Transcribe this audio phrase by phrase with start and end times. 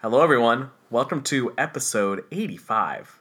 [0.00, 0.70] Hello, everyone.
[0.90, 3.20] Welcome to episode 85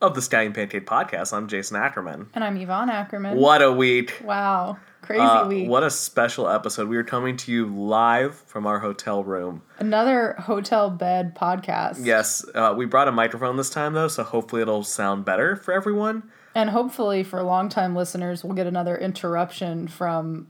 [0.00, 1.32] of the Stallion Pancake Podcast.
[1.32, 2.28] I'm Jason Ackerman.
[2.34, 3.36] And I'm Yvonne Ackerman.
[3.36, 4.20] What a week!
[4.24, 4.78] Wow.
[5.02, 5.68] Crazy Uh, week.
[5.68, 6.88] what a special episode.
[6.88, 9.62] We are coming to you live from our hotel room.
[9.78, 12.04] Another hotel bed podcast.
[12.04, 15.72] Yes, uh, we brought a microphone this time, though, so hopefully it'll sound better for
[15.72, 16.24] everyone.
[16.54, 20.48] And hopefully for longtime listeners, we'll get another interruption from,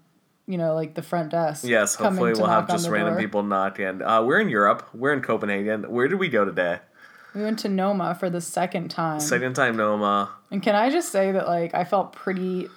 [0.49, 1.65] you know, like the front desk.
[1.65, 3.21] Yes, hopefully we'll have just random door.
[3.21, 4.03] people knock in.
[4.03, 4.89] Uh, we're in Europe.
[4.95, 5.85] We're in Copenhagen.
[5.85, 6.81] Where did we go today?
[7.35, 9.21] We went to Noma for the second time.
[9.21, 10.31] Second time Noma.
[10.51, 12.69] and can I just say that, like, I felt pretty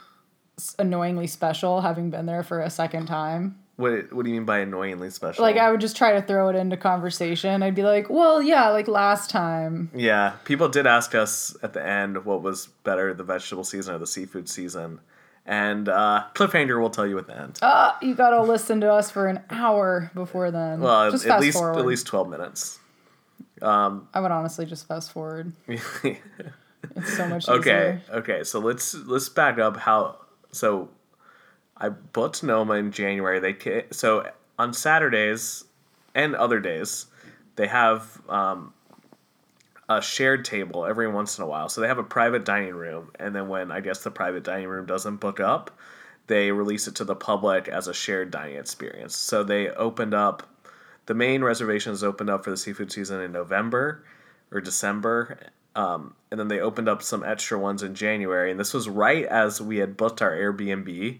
[0.77, 3.57] annoyingly special having been there for a second time.
[3.77, 5.41] What, what do you mean by annoyingly special?
[5.41, 7.63] Like, I would just try to throw it into conversation.
[7.63, 9.89] I'd be like, well, yeah, like last time.
[9.95, 13.97] Yeah, people did ask us at the end what was better, the vegetable season or
[13.97, 14.99] the seafood season.
[15.51, 17.59] And uh, Cliffhanger will tell you at the end.
[17.61, 20.79] Uh, you gotta listen to us for an hour before then.
[20.79, 21.77] well, just at least forward.
[21.77, 22.79] at least 12 minutes.
[23.61, 25.51] Um, I would honestly just fast forward.
[26.95, 27.55] It's so much easier.
[27.55, 28.43] okay, okay.
[28.43, 30.17] So let's let's back up how
[30.51, 30.89] so
[31.77, 33.39] I booked Noma in January.
[33.39, 34.27] They so
[34.57, 35.63] on Saturdays
[36.15, 37.05] and other days
[37.55, 38.73] they have um,
[39.97, 41.69] a shared table every once in a while.
[41.69, 44.67] So they have a private dining room, and then when I guess the private dining
[44.67, 45.77] room doesn't book up,
[46.27, 49.17] they release it to the public as a shared dining experience.
[49.17, 50.47] So they opened up
[51.05, 54.03] the main reservations opened up for the seafood season in November
[54.51, 55.39] or December.
[55.75, 58.51] Um, and then they opened up some extra ones in January.
[58.51, 61.19] And this was right as we had booked our Airbnb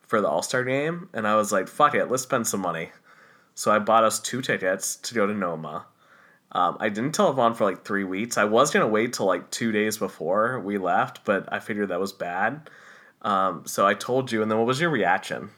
[0.00, 1.08] for the All Star game.
[1.12, 2.90] And I was like, fuck it, let's spend some money.
[3.54, 5.86] So I bought us two tickets to go to Noma.
[6.52, 8.36] Um, I didn't tell Yvonne for like three weeks.
[8.36, 11.88] I was going to wait till like two days before we left, but I figured
[11.88, 12.68] that was bad.
[13.22, 14.42] Um, so I told you.
[14.42, 15.50] And then what was your reaction?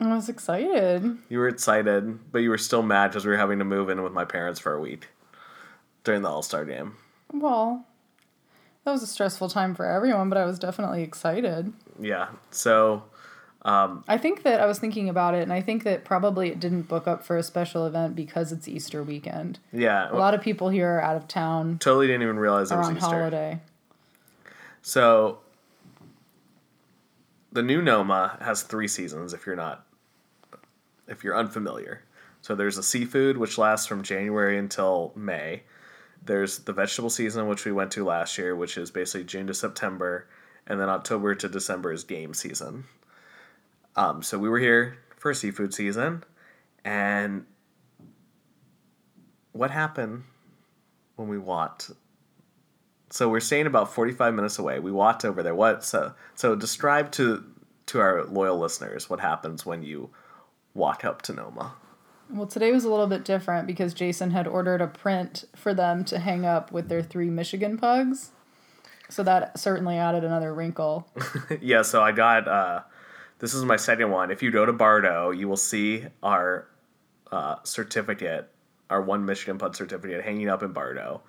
[0.00, 1.18] I was excited.
[1.28, 4.02] You were excited, but you were still mad because we were having to move in
[4.02, 5.08] with my parents for a week
[6.02, 6.96] during the All Star game.
[7.32, 7.86] Well,
[8.84, 11.72] that was a stressful time for everyone, but I was definitely excited.
[12.00, 12.28] Yeah.
[12.50, 13.04] So
[13.64, 16.60] Um, I think that I was thinking about it, and I think that probably it
[16.60, 19.58] didn't book up for a special event because it's Easter weekend.
[19.72, 22.76] yeah, A lot of people here are out of town totally didn't even realize it
[22.76, 23.08] was on Easter.
[23.08, 23.60] holiday.
[24.82, 25.38] So
[27.52, 29.32] the new Noma has three seasons.
[29.32, 29.86] If you're not,
[31.08, 32.02] if you're unfamiliar,
[32.42, 35.62] so there's a seafood which lasts from January until May.
[36.22, 39.54] There's the vegetable season which we went to last year, which is basically June to
[39.54, 40.26] September,
[40.66, 42.84] and then October to December is game season.
[43.96, 46.24] Um, so we were here for seafood season,
[46.84, 47.46] and
[49.52, 50.24] what happened
[51.16, 51.90] when we walked
[53.14, 54.80] so we're staying about 45 minutes away.
[54.80, 55.54] We walked over there.
[55.54, 57.44] What so so describe to
[57.86, 60.10] to our loyal listeners what happens when you
[60.74, 61.74] walk up to Noma.
[62.28, 66.04] Well, today was a little bit different because Jason had ordered a print for them
[66.06, 68.32] to hang up with their three Michigan pugs.
[69.08, 71.06] So that certainly added another wrinkle.
[71.60, 72.80] yeah, so I got uh
[73.44, 74.30] this is my second one.
[74.30, 76.66] If you go to Bardo, you will see our
[77.30, 78.48] uh, certificate,
[78.88, 81.20] our one Michigan Pud certificate hanging up in Bardo.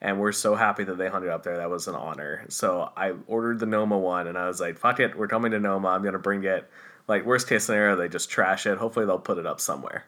[0.00, 1.56] And we're so happy that they hung it up there.
[1.56, 2.44] That was an honor.
[2.48, 5.58] So I ordered the Noma one and I was like, fuck it, we're coming to
[5.58, 5.88] Noma.
[5.88, 6.70] I'm gonna bring it.
[7.08, 8.78] Like worst case scenario, they just trash it.
[8.78, 10.04] Hopefully they'll put it up somewhere.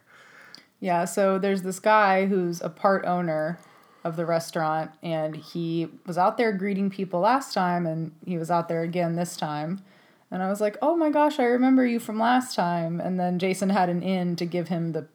[0.78, 3.58] Yeah, so there's this guy who's a part owner
[4.04, 8.52] of the restaurant, and he was out there greeting people last time, and he was
[8.52, 9.82] out there again this time.
[10.30, 13.38] And I was like, "Oh my gosh, I remember you from last time." And then
[13.38, 15.06] Jason had an in to give him the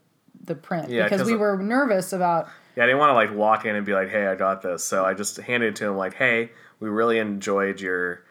[0.44, 2.48] the print Yeah, because 'cause we were nervous about.
[2.76, 4.84] Yeah, I didn't want to like walk in and be like, "Hey, I got this."
[4.84, 8.24] So I just handed it to him like, "Hey, we really enjoyed your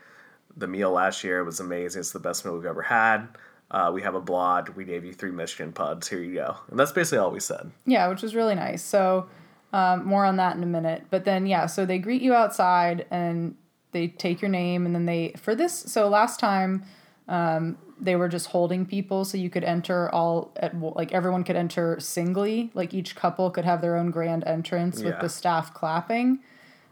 [0.56, 1.38] the meal last year.
[1.40, 2.00] It was amazing.
[2.00, 3.28] It's the best meal we've ever had.
[3.70, 4.70] Uh, we have a blog.
[4.70, 6.08] We gave you three Michigan puds.
[6.08, 7.70] Here you go." And that's basically all we said.
[7.86, 8.82] Yeah, which was really nice.
[8.82, 9.26] So,
[9.72, 11.04] um, more on that in a minute.
[11.10, 13.54] But then, yeah, so they greet you outside and
[13.92, 15.72] they take your name, and then they for this.
[15.74, 16.84] So last time,
[17.28, 21.56] um, they were just holding people, so you could enter all at like everyone could
[21.56, 22.70] enter singly.
[22.74, 25.20] Like each couple could have their own grand entrance with Yeah.
[25.20, 26.40] the staff clapping.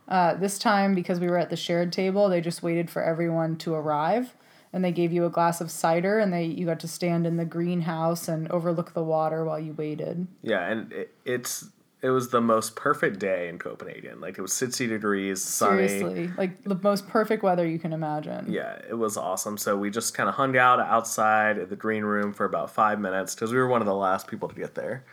[0.06, 3.56] Uh, this time, because we were at the shared table, they just waited for everyone
[3.56, 4.34] to arrive.
[4.72, 7.36] And they gave you a glass of cider, and they you got to stand in
[7.38, 10.26] the greenhouse and overlook the water while you waited.
[10.42, 14.20] Yeah, and it, it's it was the most perfect day in Copenhagen.
[14.20, 15.88] Like it was sixty degrees, sunny.
[15.88, 18.52] Seriously, like the most perfect weather you can imagine.
[18.52, 19.56] Yeah, it was awesome.
[19.58, 23.00] So we just kind of hung out outside at the green room for about five
[23.00, 25.04] minutes because we were one of the last people to get there.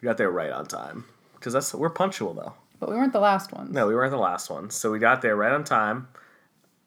[0.00, 1.04] We got there right on time
[1.34, 2.54] because that's we're punctual though.
[2.78, 3.70] But we weren't the last ones.
[3.70, 4.70] No, we weren't the last one.
[4.70, 6.08] So we got there right on time.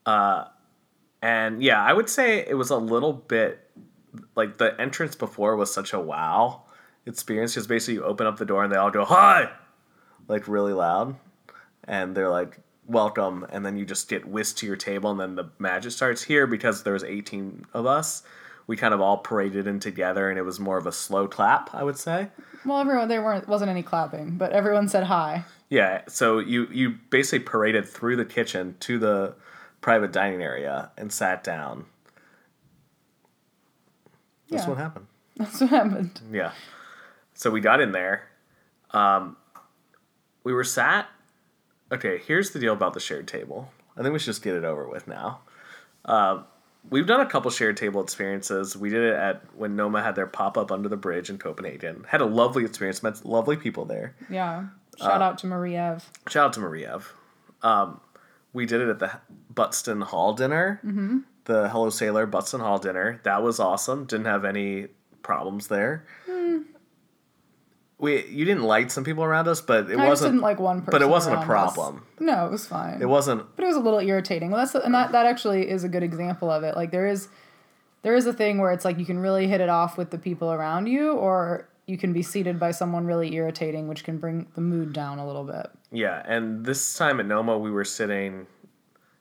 [0.08, 0.46] Uh,
[1.22, 3.70] and yeah, I would say it was a little bit
[4.36, 6.64] like the entrance before was such a wow
[7.06, 9.50] experience because basically you open up the door and they all go hi,
[10.28, 11.16] like really loud,
[11.86, 15.36] and they're like welcome, and then you just get whisked to your table, and then
[15.36, 18.24] the magic starts here because there was eighteen of us.
[18.66, 21.74] We kind of all paraded in together, and it was more of a slow clap,
[21.76, 22.30] I would say.
[22.66, 25.44] Well, everyone there weren't wasn't any clapping, but everyone said hi.
[25.70, 29.36] Yeah, so you you basically paraded through the kitchen to the
[29.82, 31.86] private dining area and sat down.
[34.50, 34.70] That's Yeah.
[34.70, 35.08] what happened.
[35.38, 36.22] That's what happened.
[36.32, 36.52] Yeah.
[37.44, 38.24] So we got in there.
[38.92, 39.36] Um,
[40.46, 41.10] we were sat.
[41.92, 43.70] Okay, here's the deal about the shared table.
[43.98, 45.42] I think we should just get it over with now.
[46.06, 46.46] Um,
[46.90, 48.78] we've done a couple shared table experiences.
[48.78, 52.06] We did it at when Noma had their pop up under the bridge in Copenhagen.
[52.08, 53.04] Had a lovely experience.
[53.04, 54.16] Met lovely people there.
[54.30, 54.68] Yeah.
[54.98, 56.04] Shout out to Mariev.
[56.30, 57.04] Shout out to Mariev.
[57.62, 58.00] Um,
[58.54, 59.20] we did it at the
[59.54, 61.18] Butston Hall dinner, mm-hmm.
[61.44, 63.20] the Hello Sailor Butston Hall dinner.
[63.24, 64.06] That was awesome.
[64.06, 64.88] Didn't have any
[65.24, 66.06] problems there.
[68.04, 70.34] We you didn't light some people around us, but it I wasn't.
[70.34, 70.92] didn't like one person.
[70.92, 71.74] but it wasn't a around us.
[71.74, 72.06] problem.
[72.20, 73.02] No, it was fine.
[73.02, 73.56] It wasn't.
[73.56, 74.52] but it was a little irritating.
[74.52, 76.76] Well, that's and that that actually is a good example of it.
[76.76, 77.30] Like there is
[78.02, 80.18] there is a thing where it's like you can really hit it off with the
[80.18, 84.48] people around you, or you can be seated by someone really irritating, which can bring
[84.56, 85.68] the mood down a little bit.
[85.90, 88.48] Yeah, and this time at Noma, we were sitting.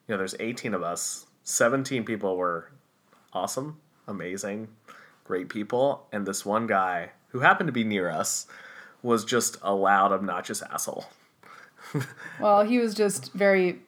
[0.08, 1.26] You know, there's 18 of us.
[1.44, 2.73] 17 people were
[3.32, 3.78] awesome,
[4.08, 4.67] amazing,
[5.23, 8.46] great people, and this one guy who happened to be near us
[9.02, 11.06] was just a loud, obnoxious asshole.
[12.40, 13.81] Well, he was just very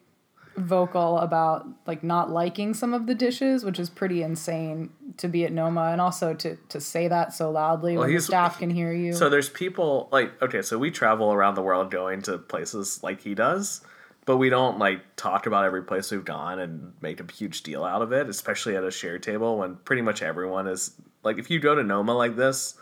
[0.56, 5.44] vocal about like not liking some of the dishes, which is pretty insane to be
[5.44, 8.92] at Noma and also to to say that so loudly when the staff can hear
[8.92, 9.12] you.
[9.12, 13.22] So there's people like okay, so we travel around the world going to places like
[13.22, 13.80] he does,
[14.26, 17.84] but we don't like talk about every place we've gone and make a huge deal
[17.84, 21.50] out of it, especially at a shared table when pretty much everyone is like if
[21.50, 22.74] you go to Noma like this,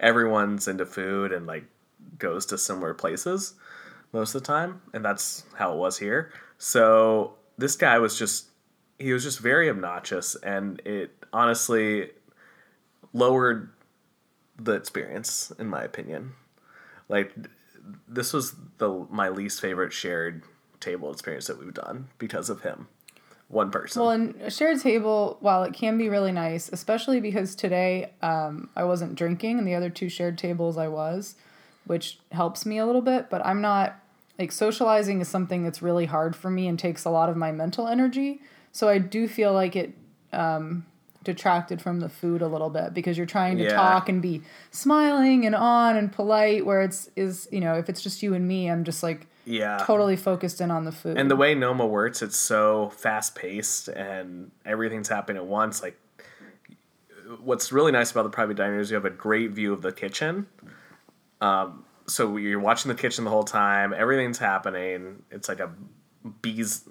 [0.00, 1.64] everyone's into food and like
[2.18, 3.54] goes to similar places
[4.12, 6.32] most of the time, and that's how it was here.
[6.58, 8.46] So this guy was just
[8.98, 12.10] he was just very obnoxious and it honestly
[13.12, 13.70] lowered
[14.58, 16.32] the experience in my opinion.
[17.08, 17.32] Like
[18.08, 20.42] this was the my least favorite shared
[20.80, 22.88] table experience that we've done because of him.
[23.48, 24.02] One person.
[24.02, 28.68] Well, and a shared table, while it can be really nice, especially because today um,
[28.76, 31.34] I wasn't drinking and the other two shared tables I was,
[31.88, 33.98] which helps me a little bit, but I'm not
[34.38, 37.50] like socializing is something that's really hard for me and takes a lot of my
[37.50, 38.40] mental energy.
[38.70, 39.94] So I do feel like it
[40.32, 40.86] um,
[41.24, 43.74] detracted from the food a little bit because you're trying to Yeah.
[43.74, 46.64] talk and be smiling and on and polite.
[46.64, 49.78] Where it's is you know if it's just you and me, I'm just like yeah
[49.86, 51.16] totally focused in on the food.
[51.16, 55.98] and the way noma works it's so fast paced and everything's happening at once like
[57.42, 59.90] what's really nice about the private diner is you have a great view of the
[59.92, 60.46] kitchen
[61.40, 63.92] um, so you're watching the kitchen the whole time.
[63.92, 65.22] Everything's happening.
[65.30, 65.70] It's like a
[66.42, 66.88] bee's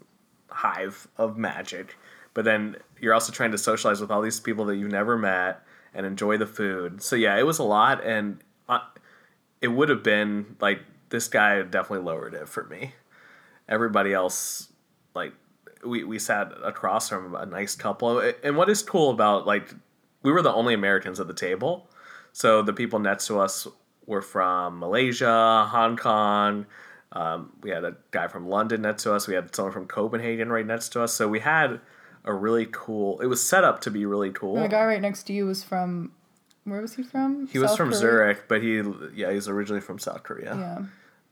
[0.50, 1.98] hive of magic.
[2.34, 5.64] But then you're also trying to socialize with all these people that you've never met
[5.94, 7.02] and enjoy the food.
[7.02, 8.04] So yeah it was a lot.
[8.04, 8.40] And
[8.70, 8.80] uh,
[9.62, 12.94] it would have been like this guy definitely lowered it for me.
[13.68, 14.72] Everybody else
[15.16, 15.34] like
[15.84, 18.20] we, we sat across from a nice couple.
[18.44, 19.74] And what is cool about like
[20.22, 21.90] we were the only americans at the table.
[22.34, 23.68] So the people next to us
[24.08, 26.66] were from malaysia hong kong
[27.12, 30.50] um, we had a guy from london next to us we had someone from copenhagen
[30.50, 31.80] right next to us so we had
[32.26, 35.24] a really cool it was set up to be really cool the guy right next
[35.24, 36.12] to you was from
[36.64, 37.48] where was he from?
[37.48, 38.00] he was from Korea?
[38.00, 38.82] zurich but he
[39.16, 40.86] yeah he's originally from south korea Yeah.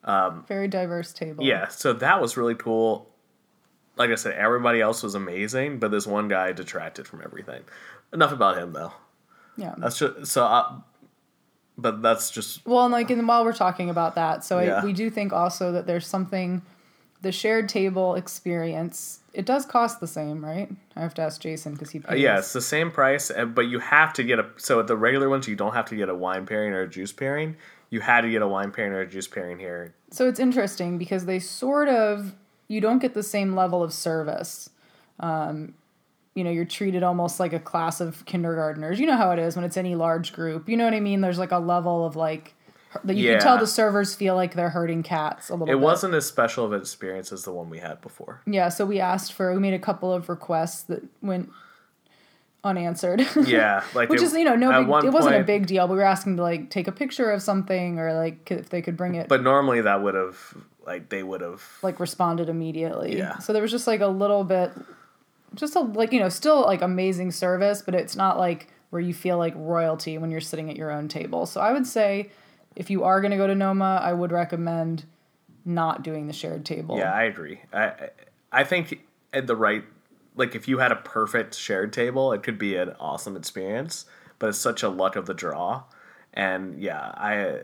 [0.08, 1.44] Um, Very diverse table.
[1.44, 3.10] Yeah, so that was really cool.
[3.96, 7.64] Like I said, everybody else was amazing, but this one guy detracted from everything.
[8.14, 8.94] Enough about him, though.
[9.58, 9.74] Yeah.
[9.80, 10.44] That's just so.
[10.46, 10.78] I,
[11.78, 14.82] but that's just Well, and like, and while we're talking about that, so Yeah.
[14.82, 16.62] I, we do think also that there's something,
[17.22, 19.20] the shared table experience.
[19.34, 20.70] It does cost the same, right?
[20.96, 22.12] I have to ask Jason because he pays.
[22.12, 24.48] uh, yeah, it's the same price, uh, but you have to get a.
[24.58, 26.90] So at the regular ones, you don't have to get a wine pairing or a
[26.90, 27.58] juice pairing.
[27.90, 29.94] You had to get a wine pairing or a juice pairing here.
[30.12, 32.36] So it's interesting because they sort of
[32.68, 34.70] you don't get the same level of service.
[35.20, 35.76] Um,
[36.36, 39.00] you know, you're treated almost like a class of kindergartners.
[39.00, 40.68] You know how it is when it's any large group.
[40.70, 41.22] You know what I mean?
[41.22, 42.54] There's like a level of like
[43.06, 43.34] that you Yeah.
[43.36, 45.74] can tell the servers feel like they're hurting cats a little bit.
[45.74, 45.84] It bit.
[45.84, 48.42] wasn't as special of an experience as the one we had before.
[48.46, 51.50] Yeah, so we asked for we made a couple of requests that went
[52.66, 53.26] unanswered.
[53.46, 55.88] Yeah, like Which it- is you know no big, it wasn't a big deal.
[55.88, 58.82] But we were asking to like take a picture of something or like if they
[58.82, 60.38] could bring it But normally that would have
[60.86, 63.18] like they would have like responded immediately.
[63.18, 63.38] Yeah.
[63.40, 64.72] So there was just like a little bit,
[65.56, 69.14] just a like you know still like amazing service, but it's not like where you
[69.14, 71.46] feel like royalty when you're sitting at your own table.
[71.46, 72.30] So I would say
[72.76, 75.06] if you are going to go to Noma, I would recommend
[75.66, 76.98] not doing the shared table.
[76.98, 77.62] Yeah, I agree.
[77.74, 78.10] I
[78.52, 79.02] I- think
[79.34, 79.84] at the right
[80.36, 84.06] like if you had a perfect shared table, it could be an awesome experience.
[84.38, 85.84] But it's such a luck of the draw,
[86.34, 87.58] and yeah, I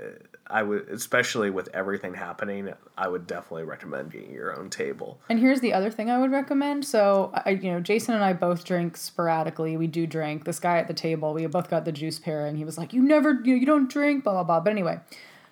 [0.51, 5.19] I would especially with everything happening, I would definitely recommend getting your own table.
[5.29, 6.85] And here's the other thing I would recommend.
[6.85, 9.77] So, I, you know, Jason and I both drink sporadically.
[9.77, 10.43] We do drink.
[10.43, 12.57] This guy at the table, we both got the juice pairing.
[12.57, 14.59] He was like, "You never, you, know, you don't drink," blah blah blah.
[14.59, 14.99] But anyway,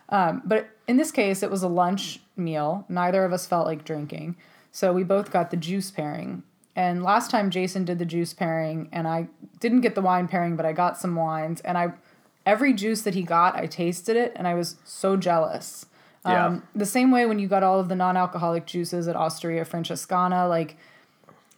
[0.10, 2.86] um, but in this case, it was a lunch meal.
[2.90, 4.36] Neither of us felt like drinking,
[4.72, 6.44] so we both got the juice pairing.
[6.76, 9.28] And last time Jason did the juice pairing, and I
[9.60, 11.94] didn't get the wine pairing, but I got some wines, and I
[12.50, 15.86] every juice that he got, I tasted it, and I was so jealous.
[16.26, 16.48] Yeah.
[16.48, 20.50] Um, the same way when you got all of the non-alcoholic juices at Osteria Francescana,
[20.50, 20.76] like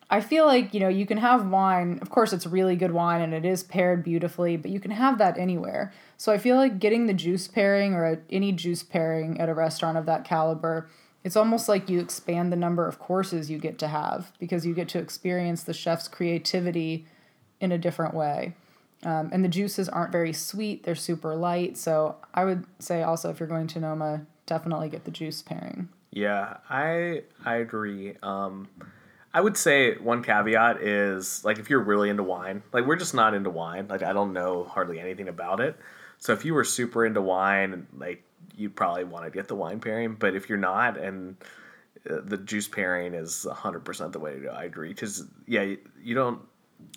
[0.09, 1.97] I feel like you know you can have wine.
[2.01, 5.17] Of course, it's really good wine and it is paired beautifully, but you can have
[5.17, 5.93] that anywhere.
[6.17, 9.53] So I feel like getting the juice pairing or a, any juice pairing at a
[9.53, 10.89] restaurant of that caliber,
[11.23, 14.75] it's almost like you expand the number of courses you get to have because you
[14.75, 17.07] get to experience the chef's creativity
[17.61, 18.53] in a different way.
[19.03, 21.77] Um, and the juices aren't very sweet; they're super light.
[21.77, 25.89] So I would say also if you're going to Noma, definitely get the juice pairing.
[26.11, 28.15] Yeah, I I agree.
[28.21, 28.67] Um,
[29.33, 33.13] I would say one caveat is like if you're really into wine, like we're just
[33.13, 33.87] not into wine.
[33.87, 35.77] Like I don't know hardly anything about it.
[36.17, 38.23] So if you were super into wine, like
[38.55, 40.15] you'd probably want to get the wine pairing.
[40.15, 41.37] But if you're not, and
[42.09, 44.89] uh, the juice pairing is hundred percent the way to go, I agree.
[44.89, 46.41] Because yeah, you, you don't.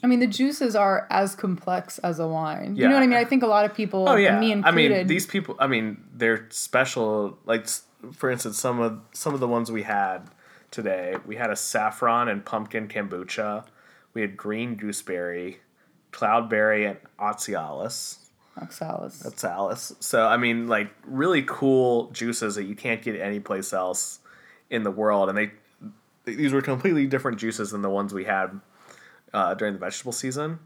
[0.02, 2.76] I mean, the juices are as complex as a wine.
[2.76, 3.16] You know what I mean?
[3.16, 5.56] I think a lot of people, Oh yeah, me I included, mean these people.
[5.58, 7.38] I mean they're special.
[7.46, 7.66] Like
[8.12, 10.28] for instance, some of some of the ones we had
[10.70, 13.64] today, we had a saffron and pumpkin kombucha.
[14.12, 15.60] We had green gooseberry,
[16.12, 18.30] cloudberry, and oxalis.
[18.60, 19.42] oxalis.
[19.42, 19.94] Alice.
[20.00, 24.20] So I mean, like really cool juices that you can't get anyplace else
[24.68, 25.52] in the world, and they
[26.24, 28.60] these were completely different juices than the ones we had
[29.34, 30.60] uh, during the vegetable season.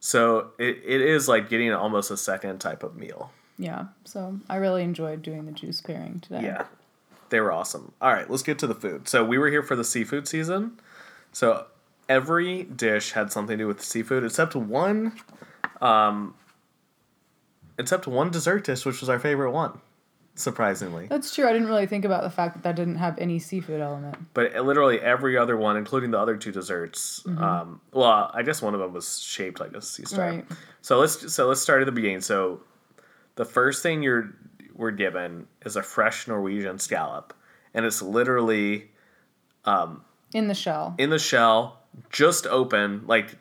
[0.00, 3.30] So it, it is like getting almost a second type of meal.
[3.58, 3.86] Yeah.
[4.04, 6.42] So I really enjoyed doing the juice pairing today.
[6.42, 6.64] Yeah,
[7.30, 7.92] they were awesome.
[8.00, 9.08] All right, let's get to the food.
[9.08, 10.80] So we were here for the seafood season.
[11.32, 11.66] So
[12.08, 15.12] every dish had something to do with seafood, except one,
[15.80, 16.34] um,
[17.78, 19.80] except one dessert dish, which was our favorite one,
[20.38, 21.06] surprisingly.
[21.08, 21.46] That's true.
[21.46, 24.16] I didn't really think about the fact that that didn't have any seafood element.
[24.34, 28.74] But literally every other one, including the other two desserts, um, well, I guess one
[28.74, 30.28] of them was shaped like a sea star.
[30.30, 30.44] Right.
[30.80, 32.20] So let's so let's start at the beginning.
[32.20, 32.60] So
[33.34, 34.34] the first thing you're
[34.74, 37.34] we're given is a fresh Norwegian scallop,
[37.74, 38.90] and it's literally
[40.34, 40.94] In the shell.
[40.98, 41.80] in the shell,
[42.10, 43.36] just open, like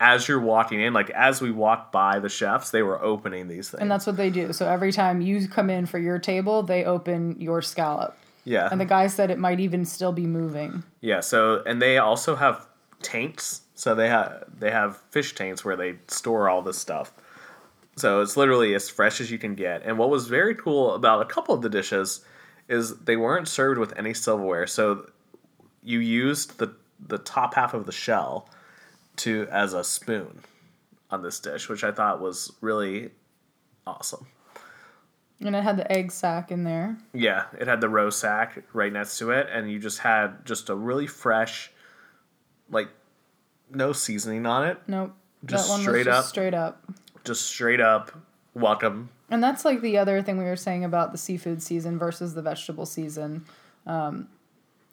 [0.00, 3.70] as you're walking in, like as we walked by the chefs, they were opening these
[3.70, 3.80] things.
[3.80, 4.52] and that's what they do.
[4.52, 8.16] So every time you come in for your table, they open your scallop.
[8.44, 10.84] yeah, And the guy said it might even still be moving.
[11.00, 11.20] yeah.
[11.20, 12.66] So and they also have
[13.02, 13.62] tanks.
[13.74, 17.12] So they have they have fish tanks where they store all this stuff.
[17.96, 19.82] So it's literally as fresh as you can get.
[19.84, 22.24] And what was very cool about a couple of the dishes
[22.68, 24.66] is they weren't served with any silverware.
[24.68, 25.10] So
[25.82, 26.72] you used the
[27.04, 28.48] the top half of the shell
[29.18, 30.40] to as a spoon
[31.10, 33.10] on this dish, which I thought was really
[33.86, 34.26] awesome.
[35.40, 36.98] And it had the egg sack in there.
[37.12, 40.68] Yeah, it had the roe sack right next to it, and you just had just
[40.68, 41.70] a really fresh,
[42.70, 42.88] like,
[43.72, 45.14] no seasoning on it, Nope.
[45.44, 46.24] Just that one straight was just up?
[46.24, 46.82] straight up.
[47.24, 48.10] just straight up
[48.54, 49.08] welcome.
[49.30, 52.42] And that's like the other thing we were saying about the seafood season versus the
[52.42, 53.44] vegetable season.
[53.86, 54.28] Um,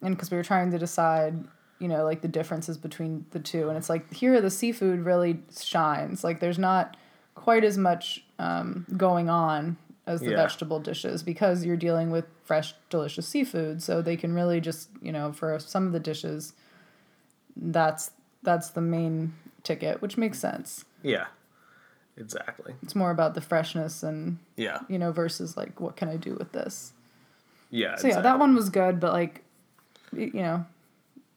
[0.01, 1.45] and because we were trying to decide,
[1.85, 3.69] you know, like the differences between the two.
[3.69, 6.23] And it's like here, the seafood really shines.
[6.23, 6.97] Like there's not
[7.35, 9.77] quite as much um, going on
[10.07, 10.37] as the Yeah.
[10.37, 13.83] vegetable dishes because you're dealing with fresh, delicious seafood.
[13.83, 16.53] So they can really just, you know, for some of the dishes,
[17.55, 18.09] that's
[18.41, 20.85] that's the main ticket, which makes sense.
[21.03, 21.27] Yeah,
[22.17, 22.73] exactly.
[22.81, 26.33] It's more about the freshness and Yeah, you know, versus like what can I do
[26.33, 26.93] with this?
[27.69, 27.95] yeah.
[27.97, 29.43] So yeah, that one was good, but like,
[30.11, 30.65] you know,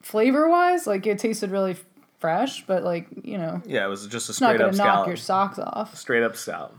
[0.00, 1.76] flavor wise, like it tasted really
[2.19, 4.76] fresh, but like you know, Yeah, it was just a it's not straight gonna up
[4.76, 5.07] knock scallop.
[5.09, 5.97] your socks off.
[5.97, 6.75] Straight up scallop.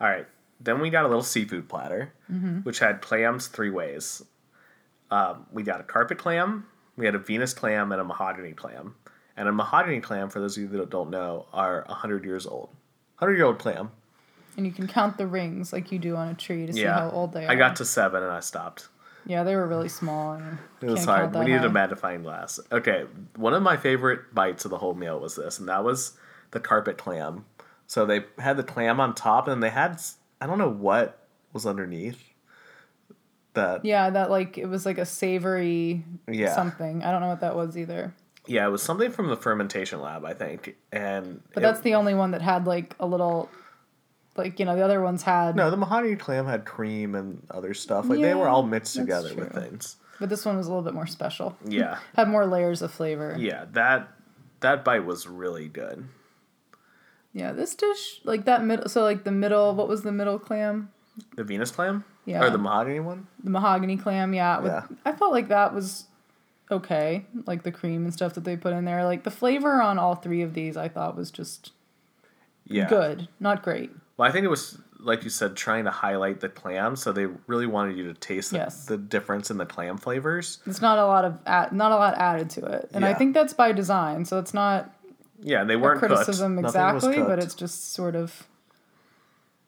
[0.00, 0.26] All right.
[0.60, 2.58] Then we got a little seafood platter, Mm-hmm.
[2.60, 4.22] which had clams three ways.
[5.10, 8.94] Um, we got a carpet clam, we had a Venus clam, and a mahogany clam.
[9.36, 12.70] And a mahogany clam, for those of you that don't know, are 100 years old.
[13.18, 13.90] 100 year old clam.
[14.56, 17.10] And you can count the rings like you do on a tree to see how
[17.10, 17.50] old they are.
[17.50, 18.88] I got to seven and I stopped.
[19.26, 20.32] Yeah, they were really small.
[20.34, 21.34] And It was hard.
[21.34, 21.66] We needed high.
[21.66, 22.58] a magnifying glass.
[22.72, 23.04] Okay,
[23.36, 26.16] one of my favorite bites of the whole meal was this, and that was
[26.52, 27.44] the carpet clam.
[27.86, 30.00] So they had the clam on top, and they had
[30.40, 32.22] I don't know what was underneath.
[33.54, 36.54] That Yeah, that like it was like a savory Yeah.
[36.54, 37.02] something.
[37.02, 38.14] I don't know what that was either.
[38.48, 41.94] yeah, it was something from the fermentation lab, I think, and But it- that's the
[41.94, 43.48] only one that had like a little
[44.38, 45.70] like, you know, the other ones had no.
[45.70, 48.06] The mahogany clam had cream and other stuff.
[48.08, 49.96] Like they were all mixed together with things.
[50.20, 51.56] but this one was a little bit more special.
[51.68, 53.36] Yeah, Had more layers of flavor.
[53.38, 53.66] yeah.
[53.72, 54.08] That
[54.60, 56.08] that bite was really good.
[57.32, 60.90] Yeah, this dish like that middle so like the middle what was the middle clam?
[61.34, 62.44] The Venus clam, Yeah.
[62.44, 63.26] or the mahogany one.
[63.42, 64.58] The mahogany clam, yeah.
[64.60, 64.82] With, Yeah.
[65.04, 66.06] I felt like that was
[66.70, 67.26] okay.
[67.46, 69.04] Like the cream and stuff that they put in there.
[69.04, 71.72] Like the flavor on all three of these I thought was just
[72.66, 73.28] Yeah, good.
[73.40, 73.90] Not great.
[74.16, 77.26] Well, I think it was like you said, trying to highlight the clam, so they
[77.46, 78.86] really wanted you to taste the, Yes.
[78.86, 80.58] the difference in the clam flavors.
[80.66, 81.38] It's not a lot of
[81.72, 82.90] not a lot added to it.
[82.94, 84.24] And I think that's by design.
[84.24, 84.90] So it's not
[85.40, 86.68] Yeah, they weren't criticism cooked.
[86.68, 88.46] Exactly, but it's just sort of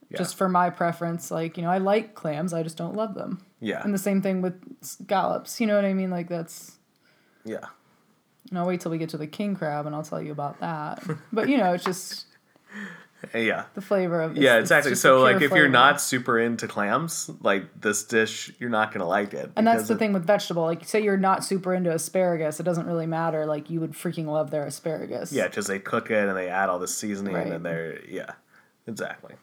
[0.08, 0.16] Yeah.
[0.18, 1.30] just for my preference.
[1.30, 3.42] Like, you know, I like clams, I just don't love them.
[3.60, 5.60] yeah, And the same thing with scallops.
[5.60, 6.10] You know what I mean?
[6.10, 6.78] Like that's
[7.44, 7.66] yeah,
[8.48, 10.58] and I'll wait till we get to the king crab and I'll tell you about
[10.60, 11.04] that.
[11.32, 12.24] but you know, it's just
[13.34, 13.64] yeah.
[13.74, 14.94] the flavor of Yeah, exactly.
[14.94, 19.34] So, like, if you're not super into clams, like this dish, you're not gonna like
[19.34, 19.50] it.
[19.56, 20.62] and that's the it- thing with vegetable.
[20.62, 23.44] Like, say you're not super into asparagus, it doesn't really matter.
[23.46, 25.32] Like, you would freaking love their asparagus.
[25.32, 27.46] Yeah, because they cook it and they add all the seasoning Right.
[27.48, 28.32] and they're yeah,
[28.86, 29.34] exactly.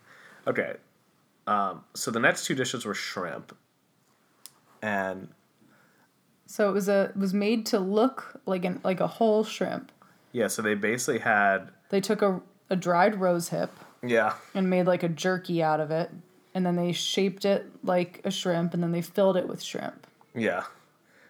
[0.48, 0.75] Okay,
[1.48, 3.55] um, so the next two dishes were shrimp,
[4.82, 5.29] and
[6.46, 9.91] So it was a it was made to look like an like a whole shrimp.
[10.32, 13.72] yeah, so they basically had They took a a dried rose hip
[14.03, 16.10] yeah, and made like a jerky out of it,
[16.53, 20.07] and then they shaped it like a shrimp, and then they filled it with shrimp.
[20.34, 20.63] yeah.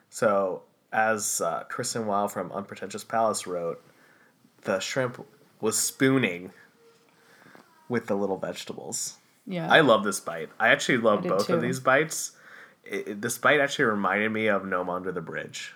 [0.10, 0.62] So
[0.94, 3.84] as uh, Kristen Weil from Unpretentious Palate wrote,
[4.62, 5.26] the shrimp
[5.60, 6.52] was spooning
[7.90, 9.18] with the little vegetables.
[9.46, 9.72] Yeah.
[9.72, 10.50] I love this bite.
[10.60, 11.56] I actually love I both too.
[11.56, 12.32] of these bites.
[12.84, 15.74] It, it- this bite actually reminded me of Noma Under the Bridge.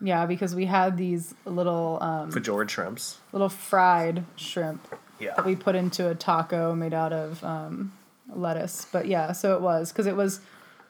[0.00, 3.18] Yeah, because we had these little um, Fjord shrimps.
[3.32, 4.86] little fried shrimp
[5.18, 5.34] Yeah.
[5.36, 7.92] that we put into a taco made out of um,
[8.34, 8.86] lettuce.
[8.92, 10.40] But yeah, so it was because it was,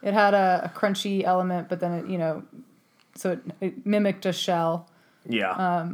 [0.02, 2.42] it had a, a crunchy element, but then it you know,
[3.14, 4.88] so it, it mimicked a shell,
[5.26, 5.50] Yeah.
[5.52, 5.88] uh,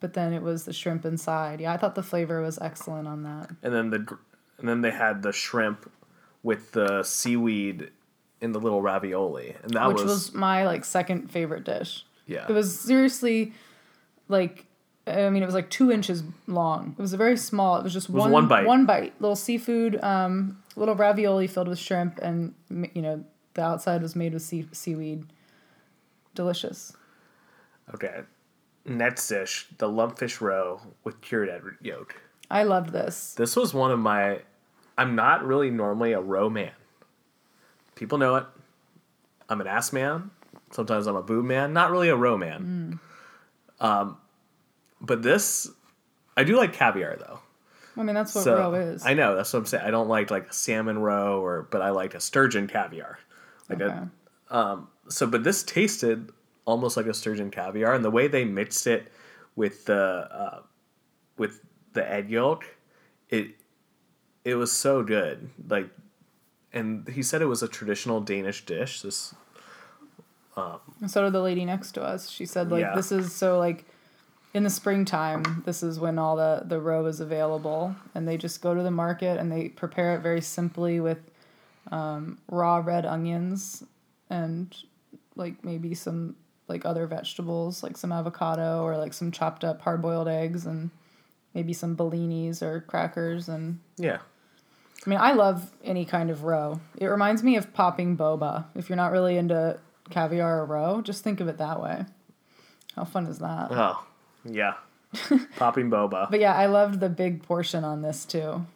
[0.00, 1.60] but then it was the shrimp inside.
[1.60, 3.50] Yeah, I thought the flavor was excellent on that.
[3.62, 4.18] and then the
[4.58, 5.90] and then they had the shrimp
[6.42, 7.90] with the seaweed
[8.40, 9.54] in the little ravioli.
[9.62, 12.04] And that which was, was, my like second favorite dish.
[12.28, 12.46] Yeah.
[12.48, 13.52] It was seriously
[14.28, 14.66] like
[15.06, 16.94] I mean it was like two inches long.
[16.96, 17.78] It was a very small.
[17.78, 18.66] It was just was one one bite.
[18.66, 19.14] One bite.
[19.20, 22.54] Little seafood, um, little ravioli filled with shrimp, and
[22.94, 25.24] you know the outside was made with sea- seaweed.
[26.34, 26.94] Delicious.
[27.94, 28.20] okay.
[28.84, 32.14] Next dish, the lumpfish roe with cured egg yolk.
[32.50, 33.34] I loved this.
[33.34, 34.40] This was one of my
[34.96, 36.72] I'm not really normally a roe man.
[37.96, 38.44] People know it.
[39.48, 40.30] I'm an ass man.
[40.70, 41.72] Sometimes I'm a boob man.
[41.72, 43.00] Not really a roe man.
[43.80, 44.18] Um,
[45.00, 45.70] but this,
[46.36, 47.40] I do like caviar though.
[47.96, 49.04] I mean that's what so roe is.
[49.04, 49.84] I know that's what I'm saying.
[49.84, 53.18] I don't like like a salmon roe or, but I like a sturgeon caviar.
[53.68, 54.06] Like okay.
[54.50, 54.78] a
[55.08, 56.30] so, but this tasted
[56.64, 59.10] almost like a sturgeon caviar, and the way they mixed it
[59.56, 60.60] with the uh,
[61.36, 61.60] with
[61.94, 62.64] the egg yolk,
[63.30, 63.50] it
[64.44, 65.50] it was so good.
[65.68, 65.88] Like,
[66.72, 69.02] and he said it was a traditional Danish dish.
[69.02, 69.34] This
[71.00, 72.28] And so did the lady next to us.
[72.30, 72.94] She said like Yeah.
[72.94, 73.84] this is so like
[74.54, 78.62] in the springtime, this is when all the the roe is available, and they just
[78.62, 81.18] go to the market and they prepare it very simply with
[81.92, 83.82] um, raw red onions
[84.30, 84.74] and
[85.36, 86.34] like maybe some
[86.66, 90.90] like other vegetables, like some avocado or like some chopped up hard boiled eggs and
[91.54, 94.18] maybe some bellinis or crackers and yeah,
[95.06, 96.80] I mean, I love any kind of roe.
[96.98, 98.64] It reminds me of popping boba.
[98.74, 99.78] If you're not really into
[100.10, 102.04] caviar or roe, just think of it that way.
[102.96, 103.68] How fun is that?
[103.70, 104.04] oh
[104.44, 104.74] yeah,
[105.56, 106.30] popping boba.
[106.30, 108.66] But yeah, I loved the big portion on this too.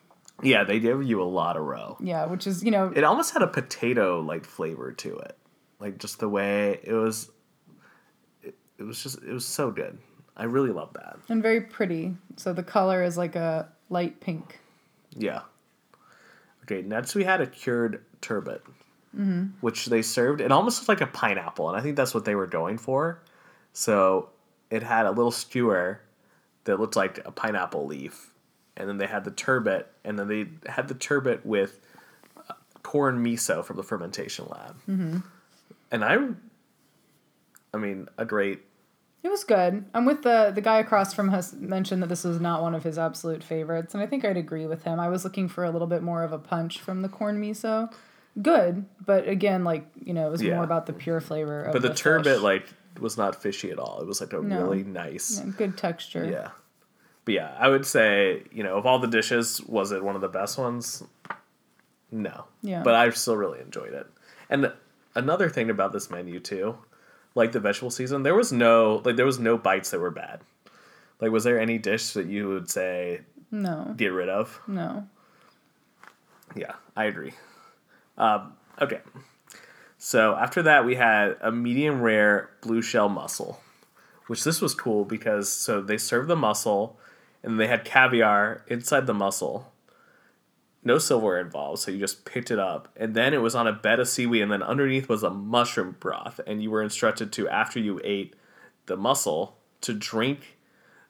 [0.42, 1.96] Yeah, they give you a lot of roe.
[2.00, 5.38] Yeah, which is, you know, It almost had a potato like flavor to it,
[5.78, 7.30] like just the way it was.
[8.42, 9.98] It, it was just it was so good.
[10.36, 11.18] I really love that.
[11.28, 12.16] and very pretty.
[12.36, 14.58] So the color is like a light pink.
[15.14, 15.42] Yeah.
[16.64, 18.62] Okay, next we had a cured turbot,
[19.60, 20.40] which they served.
[20.40, 23.20] It almost looked like a pineapple, and I think that's what they were going for.
[23.72, 24.30] So
[24.70, 26.00] it had a little skewer
[26.64, 28.32] that looked like a pineapple leaf,
[28.76, 31.80] and then they had the turbot, and then they had the turbot with
[32.48, 34.76] uh, corn miso from the fermentation lab.
[34.88, 35.18] Mm-hmm.
[35.90, 36.16] And I,
[37.74, 38.60] I mean, a great
[39.22, 39.84] It was good.
[39.94, 42.82] I'm with the the guy across from us mentioned that this was not one of
[42.82, 44.98] his absolute favorites, and I think I'd agree with him.
[44.98, 47.92] I was looking for a little bit more of a punch from the corn miso.
[48.40, 50.54] Good, but again, like you know, it was Yeah.
[50.54, 51.64] more about the pure flavor.
[51.64, 52.66] Of But the, turbot like
[53.00, 54.00] was not fishy at all.
[54.00, 54.62] It was like a No.
[54.62, 55.40] really nice.
[55.44, 56.24] Yeah, good texture.
[56.24, 56.50] Yeah.
[57.24, 60.20] But yeah, I would say, you know, of all the dishes, was it one of
[60.20, 61.04] the best ones?
[62.10, 62.44] No.
[62.62, 62.82] Yeah.
[62.82, 64.06] But I still really enjoyed it.
[64.50, 64.72] And
[65.14, 66.76] another thing about this menu too,
[67.34, 70.40] like the vegetable season, there was no like there was no bites that were bad.
[71.20, 74.60] Like was there any dish that you would say No, get rid of?
[74.66, 75.06] no.
[76.54, 77.32] Yeah, I agree.
[78.22, 79.00] Um, okay.
[79.98, 83.60] So after that, we had a medium rare blue shell mussel,
[84.28, 86.98] which this was cool because so they served the mussel,
[87.42, 89.72] and they had caviar inside the mussel.
[90.84, 93.72] No silverware involved, so you just picked it up, and then it was on a
[93.72, 97.48] bed of seaweed, and then underneath was a mushroom broth, and you were instructed to
[97.48, 98.34] after you ate
[98.86, 100.58] the mussel to drink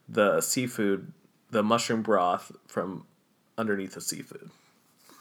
[0.09, 1.12] the seafood,
[1.51, 3.07] the mushroom broth from
[3.59, 4.51] underneath the seafood.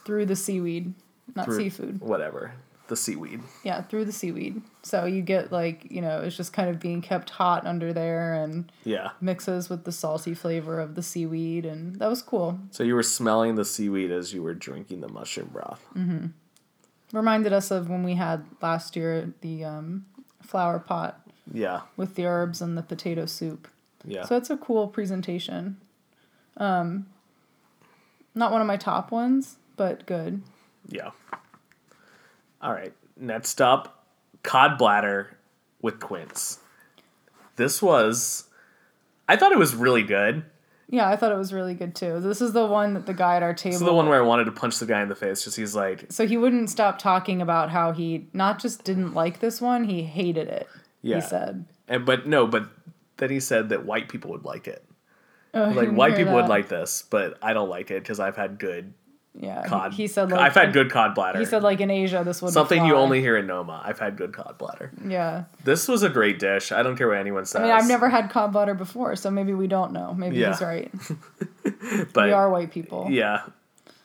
[0.04, 0.94] Through the seaweed,
[1.34, 2.00] not Through- seafood.
[2.00, 2.52] Whatever.
[2.88, 3.40] The seaweed.
[3.64, 4.60] Yeah, through the seaweed.
[4.82, 8.34] So you get like you know, it's just kind of being kept hot under there
[8.34, 9.12] and Yeah.
[9.20, 12.58] mixes with the salty flavor of the seaweed, and that was cool.
[12.70, 15.86] So you were smelling the seaweed as you were drinking the mushroom broth.
[15.96, 16.26] Mm-hmm.
[17.16, 20.04] Reminded us of when we had last year the um,
[20.42, 21.82] flower pot Yeah.
[21.96, 23.68] with the herbs and the potato soup.
[24.04, 24.24] Yeah.
[24.24, 25.78] So it's a cool presentation.
[26.58, 27.06] Um,
[28.34, 30.42] not one of my top ones, but good.
[30.88, 31.10] Yeah.
[32.60, 32.92] All right.
[33.16, 34.04] Next up,
[34.42, 35.36] cod bladder
[35.80, 36.58] with quince.
[37.56, 38.44] This was
[39.28, 40.44] I thought it was really good.
[40.88, 42.20] Yeah, I thought it was really good too.
[42.20, 43.72] This is the one that the guy at our table.
[43.72, 45.42] This is the one where I wanted to punch the guy in the face.
[45.42, 49.40] Just he's like, so he wouldn't stop talking about how he not just didn't like
[49.40, 50.68] this one, he hated it.
[51.00, 51.16] Yeah.
[51.16, 51.64] He said.
[51.88, 52.68] and but no, but
[53.16, 54.84] then he said that white people would like it.
[55.54, 58.58] Oh, Like white people would like this, but I don't like it because I've had
[58.58, 58.92] good
[59.34, 59.92] Yeah, he- cod.
[59.94, 61.38] He, said like I've had good cod bladder.
[61.38, 63.80] He said like in Asia this would something you only hear in Noma.
[63.84, 64.92] I've had good cod bladder.
[65.06, 66.70] Yeah, This was a great dish.
[66.70, 67.60] I don't care what anyone says.
[67.60, 70.12] I mean I've never had cod bladder before, so maybe we don't know.
[70.12, 70.50] Maybe Yeah.
[70.50, 70.92] he's right.
[72.12, 73.06] but we are white people.
[73.10, 73.42] Yeah.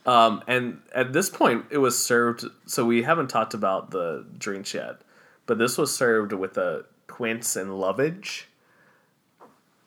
[0.05, 2.45] Um, and at this point, it was served.
[2.65, 5.01] So we haven't talked about the drinks yet,
[5.45, 8.47] but this was served with a quince and lovage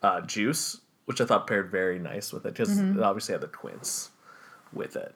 [0.03, 2.99] uh, juice, which I thought paired very nice with it because Mm-hmm.
[2.99, 4.11] it obviously had the quince
[4.73, 5.15] with it.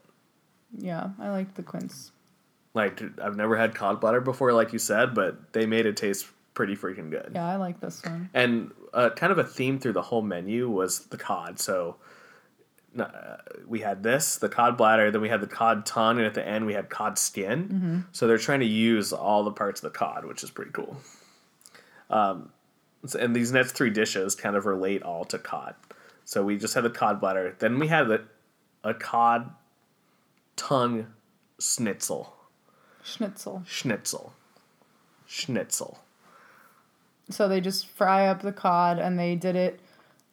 [0.79, 2.13] Yeah, I like the quince.
[2.75, 6.27] Like I've never had cod butter before, like you said, but they made it taste
[6.55, 7.33] pretty freaking good.
[7.35, 8.31] Yeah, I like this one.
[8.35, 11.61] And uh, kind of a theme through the whole menu was the cod.
[11.61, 11.97] So
[12.99, 16.35] uh, we had this, the cod bladder, then we had the cod tongue, and at
[16.35, 18.07] the end we had cod skin.
[18.13, 20.97] So they're trying to use all the parts of the cod, which is pretty cool.
[22.11, 22.51] Um,
[23.19, 25.75] and these next three dishes kind of relate all to cod.
[26.25, 28.21] So we just had the cod bladder, then we had a,
[28.83, 29.51] a cod
[30.57, 31.07] tongue
[31.59, 32.35] schnitzel.
[33.03, 33.63] Schnitzel.
[33.67, 34.33] Schnitzel.
[35.27, 35.99] Schnitzel.
[37.31, 39.81] So they just fry up the cod and they did it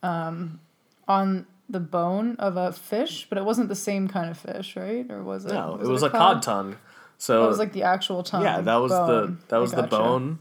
[0.04, 0.60] um,
[1.08, 5.10] on the bone of a fish, but it wasn't the same kind of fish, right?
[5.10, 5.54] Or was it?
[5.54, 6.76] No, it was a cod tongue.
[7.18, 8.44] So it was like the actual tongue.
[8.44, 9.40] yeah, that was the bone.
[9.48, 9.90] that I was the gotcha.
[9.90, 10.40] bone.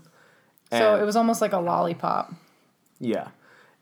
[0.73, 2.33] So it was almost like a lollipop.
[3.01, 3.29] Yeah,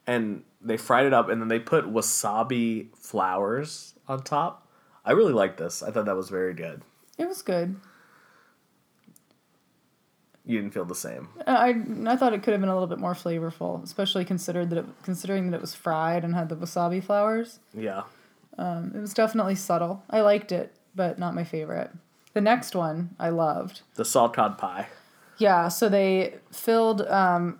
[0.06, 4.67] and they fried it up, and then they put wasabi flowers on top.
[5.08, 5.82] I really liked this.
[5.82, 6.82] I thought that was very good.
[7.16, 7.76] It was good.
[10.44, 11.28] You didn't feel the same.
[11.46, 11.74] I
[12.06, 14.86] I thought it could have been a little bit more flavorful, especially considered that it,
[15.02, 17.58] considering that it was fried and had the wasabi flowers.
[17.74, 18.02] Yeah,
[18.56, 20.02] Um, it was definitely subtle.
[20.10, 21.90] I liked it, but not my favorite.
[22.34, 23.82] The next one I loved.
[23.96, 24.88] the salt cod pie.
[25.38, 27.58] Yeah, so they filled um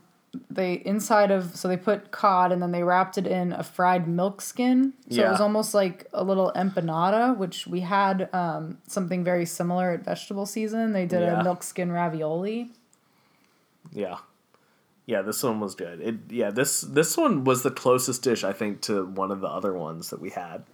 [0.51, 4.07] they inside of so they put cod and then they wrapped it in a fried
[4.07, 4.93] milk skin.
[5.11, 9.91] So it was almost like a little empanada, which we had um something very similar
[9.93, 10.93] at vegetable season.
[10.93, 11.41] They did Yeah.
[11.41, 12.71] a milk skin ravioli.
[13.93, 14.19] Yeah,
[15.07, 15.23] yeah.
[15.23, 16.01] This one was good.
[16.01, 16.51] It yeah.
[16.51, 20.11] This this one was the closest dish I think to one of the other ones
[20.11, 20.65] that we had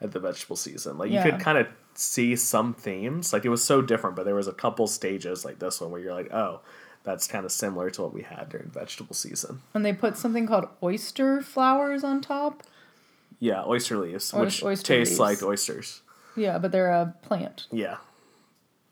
[0.00, 0.98] at the vegetable season.
[0.98, 1.30] Like you Yeah.
[1.30, 3.32] could kind of see some themes.
[3.32, 6.00] Like it was so different, but there was a couple stages like this one where
[6.00, 6.60] you're like, oh,
[7.04, 9.62] that's kind of similar to what we had during vegetable season.
[9.74, 12.62] And they put something called oyster flowers on top.
[13.40, 15.40] Yeah, oyster leaves, which oyster tastes leaves.
[15.40, 16.02] like oysters.
[16.36, 17.66] Yeah, but they're a plant.
[17.70, 17.96] Yeah,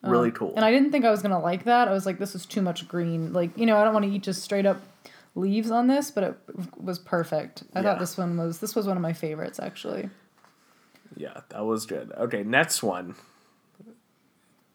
[0.03, 0.53] um, really cool.
[0.57, 1.89] And I didn't think I was gonna like that.
[1.89, 3.33] I was like, this is too much green.
[3.33, 4.81] Like, you know, I don't want to eat just straight up
[5.35, 6.37] leaves on this, but it
[6.77, 7.65] was perfect.
[7.75, 7.83] I Yeah.
[7.91, 10.09] thought this one was this was one of my favorites actually.
[11.17, 12.13] yeah, that was good.
[12.17, 13.15] Okay, next one.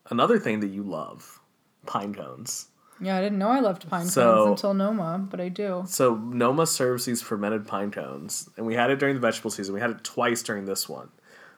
[0.10, 1.40] Another thing that you love,
[1.86, 2.68] pine cones.
[3.02, 5.84] Yeah, I didn't know I loved pine So- cones until Noma, but I do.
[5.88, 9.74] So Noma serves these fermented pine cones, and we had it during the vegetable season.
[9.74, 11.10] We had it twice during this one.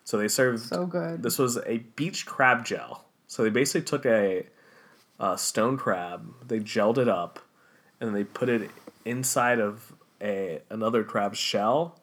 [0.06, 0.62] So they served.
[0.64, 1.22] So good.
[1.24, 4.46] This was a beach crab gel So they basically took a,
[5.20, 7.40] a stone crab, they gelled it up,
[8.00, 8.70] and they put it
[9.06, 12.00] inside of a another crab's shell.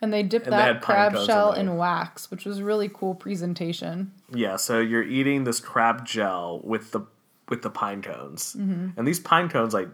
[0.00, 2.88] And they dipped And that pine crab cones in shell in wax, which was really
[2.88, 4.12] cool presentation.
[4.32, 7.00] Yeah, so you're eating this crab gel with the
[7.48, 8.88] with the pine cones, Mm-hmm.
[8.98, 9.88] and these pine cones like.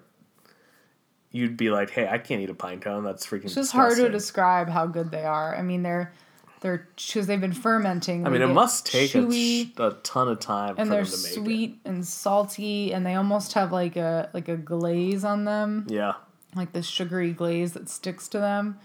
[1.30, 3.02] You'd be like, "Hey, I can't eat a pine cone.
[3.02, 5.56] That's freaking." It's just hard to describe how good they are.
[5.56, 6.12] I mean, they're
[6.60, 8.24] they're because they've been fermenting.
[8.24, 11.04] I mean, it must take a, chewy, sh- a ton of time and for they're
[11.04, 15.24] them to make sweet and salty, and they almost have like a like a glaze
[15.24, 15.86] on them.
[15.88, 16.12] Yeah,
[16.54, 18.78] like this sugary glaze that sticks to them,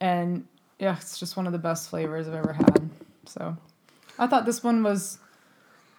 [0.00, 0.46] and
[0.78, 2.88] yeah, it's just one of the best flavors I've ever had.
[3.26, 3.54] So,
[4.18, 5.18] I thought this one was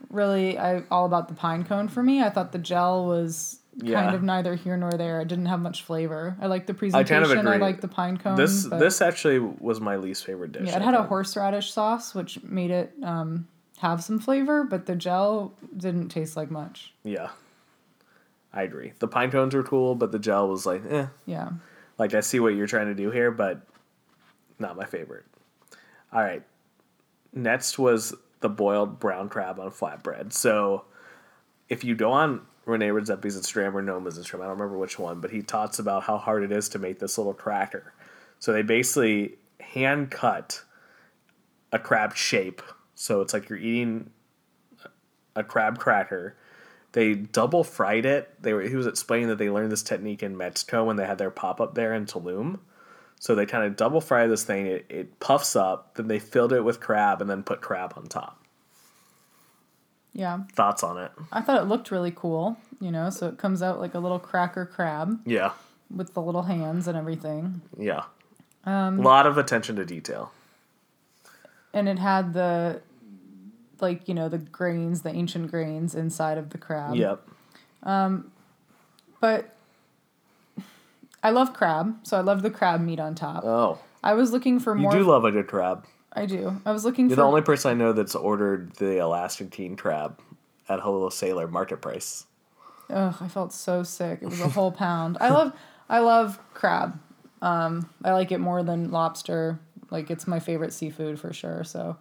[0.10, 2.22] really I, all about the pine cone for me.
[2.22, 4.02] I thought the gel was Yeah.
[4.04, 5.22] kind of neither here nor there.
[5.22, 6.36] It didn't have much flavor.
[6.42, 7.28] I like the I presentation.
[7.36, 8.36] kind of I, like the pine cone.
[8.36, 10.68] this this actually was my least favorite dish.
[10.68, 13.48] yeah, it I had a horseradish sauce, which made it um,
[13.80, 16.94] have some flavor, but the gel didn't taste like much.
[17.04, 17.30] Yeah,
[18.54, 18.94] I agree.
[19.00, 21.08] The pine cones were cool, but the gel was like, eh.
[21.26, 21.50] Yeah.
[21.98, 23.62] Like I see what you're trying to do here, but
[24.60, 25.26] not my favorite.
[26.12, 26.44] All right.
[27.34, 28.13] Next was
[28.44, 30.34] the boiled brown crab on flatbread.
[30.34, 30.84] So
[31.70, 35.22] if you go on Rene Redzepi's Instagram or Noma's Instagram, I don't remember which one,
[35.22, 37.94] but he talks about how hard it is to make this little cracker.
[38.40, 40.62] So they basically hand cut
[41.72, 42.62] a crab shape.
[42.96, 44.12] So it's like you're eating
[45.36, 46.36] a crab cracker.
[46.92, 48.30] They double fried it.
[48.42, 51.18] They were he was explaining that they learned this technique in Mexico when they had
[51.18, 52.60] their pop up there in Tulum.
[53.24, 54.66] So they kind of double fry this thing.
[54.66, 55.96] It, it puffs up.
[55.96, 58.44] Then they filled it with crab and then put crab on top.
[60.12, 60.42] Yeah.
[60.52, 61.10] Thoughts on it?
[61.32, 64.20] I thought it looked really cool, you know, so it comes out like a little
[64.20, 65.54] cracker crab Yeah,
[65.90, 67.62] with the little hands and everything.
[67.80, 68.04] yeah.
[68.66, 70.34] A Um, lot of attention to detail.
[71.74, 72.82] And it had the
[73.80, 76.96] like, you know, the grains, the ancient grains inside of the crab.
[76.96, 77.26] Yep.
[79.22, 79.56] But
[81.24, 83.44] I love crab, so I love the crab meat on top.
[83.46, 85.86] Oh, I was looking for you more do love a good crab.
[86.12, 86.62] I do.
[86.66, 89.76] I was looking You're for the only person I know that's ordered the Alaskan king
[89.76, 90.20] crab
[90.70, 92.26] at Hello Sailor market price.
[92.90, 94.20] Ugh, I felt so sick.
[94.22, 95.18] It was a whole pound.
[95.20, 95.54] I love
[95.90, 97.00] I love crab.
[97.42, 99.60] Um, I like it more than lobster.
[99.90, 101.64] Like it's my favorite seafood for sure.
[101.64, 101.98] So,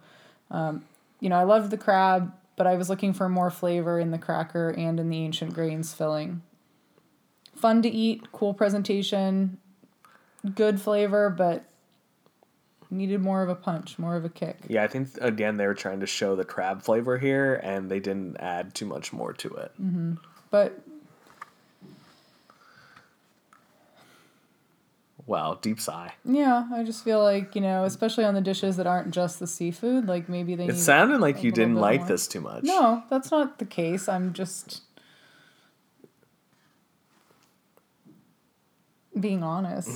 [0.51, 0.83] um,
[1.19, 4.17] you know, I loved the crab, but I was looking for more flavor in the
[4.17, 6.41] cracker and in the ancient grains filling.
[7.55, 9.57] Fun to eat, cool presentation,
[10.55, 11.65] good flavor, but
[12.89, 14.57] needed more of a punch, more of a kick.
[14.67, 17.99] Yeah, I think again they were trying to show the crab flavor here, and they
[17.99, 19.71] didn't add too much more to it.
[19.81, 20.13] Mm-hmm.
[20.51, 20.79] But
[25.25, 26.13] Wow, deep sigh.
[26.25, 29.47] Yeah, I just feel like, you know, especially on the dishes that aren't just the
[29.47, 32.09] seafood, like maybe they It sounded like you didn't like more.
[32.09, 32.63] this too much.
[32.63, 34.09] No, that's not the case.
[34.09, 34.81] I'm just
[39.19, 39.89] being honest.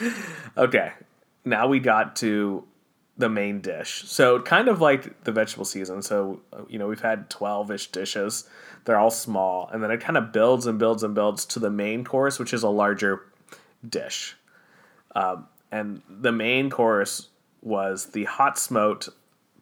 [0.56, 0.92] Okay,
[1.44, 2.64] now we got to
[3.18, 4.04] the main dish.
[4.06, 6.00] So kind of like the vegetable season.
[6.00, 8.48] So you know we've had twelve ish dishes.
[8.86, 11.68] They're all small, and then it kind of builds and builds and builds to the
[11.68, 13.26] main course, which is a larger
[13.86, 14.36] dish.
[15.14, 17.28] Um, and the main course
[17.60, 19.10] was the hot smoked,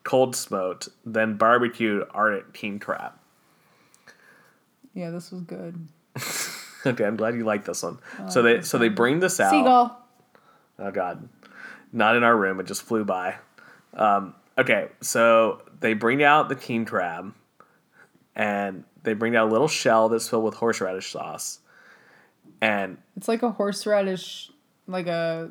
[0.05, 3.11] cold smoked, then barbecued Arctic king crab.
[4.95, 5.89] yeah, this was good.
[6.87, 7.99] Okay, I'm glad you like this one.
[8.29, 9.51] so they so they bring this out.
[9.51, 9.99] Seagull.
[10.79, 11.29] Oh God,
[11.93, 12.61] not in our room.
[12.61, 13.35] It just flew by.
[13.95, 17.35] Um, okay, so they bring out the king crab,
[18.37, 21.59] and they bring out a little shell that's filled with horseradish sauce,
[22.61, 24.51] and It's like a horseradish,
[24.87, 25.51] like a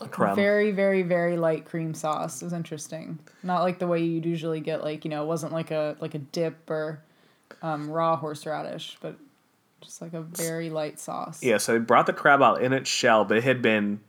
[0.00, 2.40] a very, very, very light cream sauce.
[2.42, 3.18] It was interesting.
[3.42, 6.14] Not like the way you'd usually get, like you know, it wasn't like a like
[6.14, 7.02] a dip or
[7.62, 9.16] um, raw horseradish, but
[9.80, 11.42] just like a very light sauce.
[11.42, 14.00] yeah, so they brought the crab out in its shell, but it had been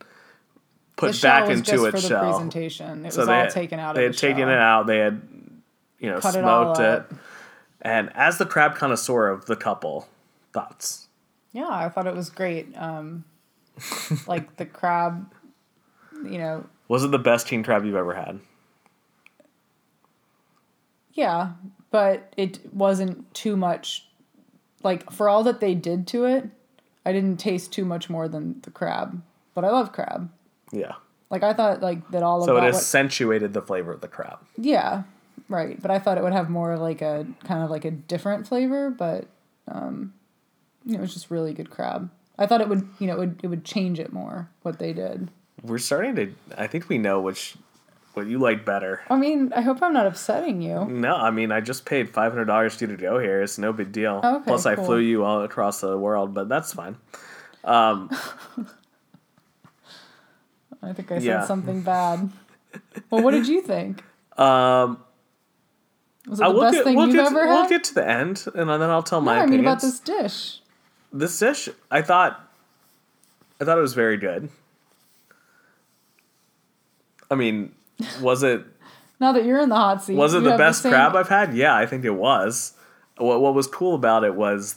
[0.97, 2.29] put back into its for the shell.
[2.31, 3.05] presentation.
[3.05, 4.49] It So was they all had- taken out They had the taken shell.
[4.49, 4.87] it out.
[4.87, 5.21] They had,
[5.99, 6.85] you know, Cut smoked it.
[6.85, 7.13] up.
[7.81, 10.07] And as the crab connoisseur of the couple,
[10.53, 11.07] thoughts?
[11.53, 12.75] Yeah, I thought it was great.
[12.77, 13.23] Um,
[14.27, 15.31] like the crab,
[16.23, 18.39] you know, Was it the best king crab you've ever had?
[21.13, 21.53] yeah,
[21.89, 24.07] but it wasn't too much.
[24.83, 26.49] Like for all that they did to it,
[27.05, 29.21] I didn't taste too much more than the crab.
[29.53, 30.29] But I love crab.
[30.71, 30.93] Yeah.
[31.29, 32.65] Like I thought, like that all of So it that.
[32.67, 34.39] what- accentuated the flavor of the crab.
[34.57, 35.03] yeah,
[35.49, 35.81] right.
[35.81, 38.47] But I thought it would have more of like a kind of like a different
[38.47, 38.89] flavor.
[38.89, 39.27] But
[39.67, 40.13] um,
[40.89, 42.09] it was just really good crab.
[42.37, 44.93] I thought it would, you know, it would, it would change it more what they
[44.93, 45.29] did.
[45.63, 46.33] We're starting to.
[46.57, 47.55] I think we know which
[48.13, 49.01] what you like better.
[49.09, 50.85] I mean, I hope I'm not upsetting you.
[50.85, 53.41] No, I mean I just paid five hundred dollars to you to go here.
[53.41, 54.21] It's no big deal.
[54.23, 56.97] Okay, Plus, I flew you all across the world, but that's fine.
[57.63, 58.07] I
[60.93, 61.45] think I said Yeah.
[61.45, 62.29] something bad.
[63.09, 64.03] Well, what did you think?
[64.37, 65.03] Um,
[66.25, 68.45] Was it the best get, thing we'll you've get, ever we'll get to the end,
[68.55, 70.61] and then I'll tell no, my I mean about this dish.
[71.11, 72.41] this dish, I thought,
[73.59, 74.49] I thought it was very good.
[77.29, 77.73] I mean,
[78.21, 78.63] was it
[79.19, 81.53] Now that you're in the hot seat, was it the best same- crab I've had?
[81.53, 82.73] Yeah, I think it was.
[83.17, 84.75] What what was cool about it was,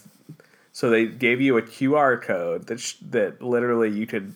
[0.71, 4.33] so they gave you a QR code that sh- that literally you could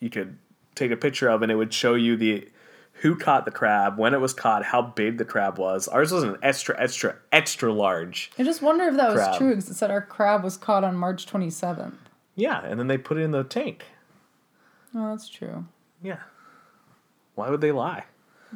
[0.00, 0.36] you could
[0.74, 2.48] take a picture of, and it would show you the
[2.94, 5.88] who caught the crab, when it was caught, how big the crab was.
[5.88, 8.30] Ours was an extra extra extra large.
[8.38, 10.96] I just wonder if that was true because it said our crab was caught on
[10.96, 11.94] March 27th.
[12.36, 13.84] Yeah, and then they put it in the tank.
[14.94, 15.66] Oh, that's true.
[16.02, 16.18] Yeah.
[17.34, 18.04] Why would they lie?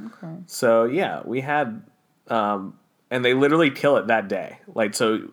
[0.06, 0.34] Okay.
[0.46, 1.82] So yeah, we had,
[2.28, 2.78] um,
[3.10, 4.58] and they literally kill it that day.
[4.74, 5.30] Like so,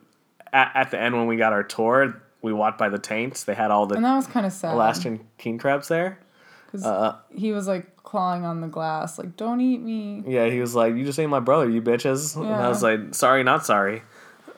[0.53, 3.43] at, at the end when we got our tour, we walked by the tanks.
[3.43, 4.73] They had all the And that was kind of sad.
[4.75, 6.19] Alaskan king crabs there.
[6.67, 10.23] Because Uh, he was like clawing on the glass, like, don't eat me.
[10.25, 13.13] yeah, he was like, "You just ate my brother, you bitches." And I was like,
[13.13, 14.03] "Sorry, not sorry."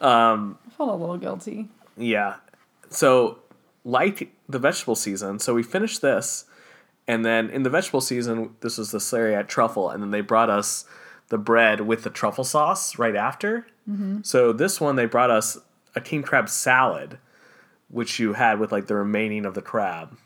[0.01, 1.69] Um, I felt a little guilty.
[1.97, 2.35] yeah.
[2.89, 3.39] So
[3.85, 6.45] like the vegetable season, so we finished this,
[7.07, 10.49] and then in the vegetable season, this was the Slariat truffle, and then they brought
[10.49, 10.85] us
[11.29, 13.67] the bread with the truffle sauce right after.
[13.89, 14.19] Mm-hmm.
[14.23, 15.57] So this one they brought us
[15.95, 17.17] a king crab salad,
[17.89, 20.17] which you had with like the remaining of the crab.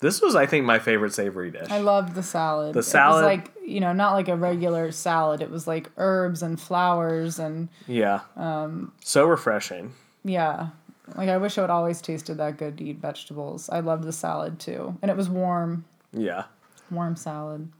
[0.00, 1.68] This was, I think, my favorite savory dish.
[1.70, 2.74] I loved the salad.
[2.74, 5.40] The It salad- was like, you know, not like a regular salad.
[5.40, 8.20] It was like herbs and flowers and yeah.
[8.36, 9.94] Um, so refreshing.
[10.22, 10.68] yeah.
[11.16, 13.70] Like I wish I would always tasted that good to eat vegetables.
[13.70, 14.98] I loved the salad too.
[15.00, 15.84] And it was warm.
[16.16, 16.44] Yeah.
[16.90, 17.70] Warm salad.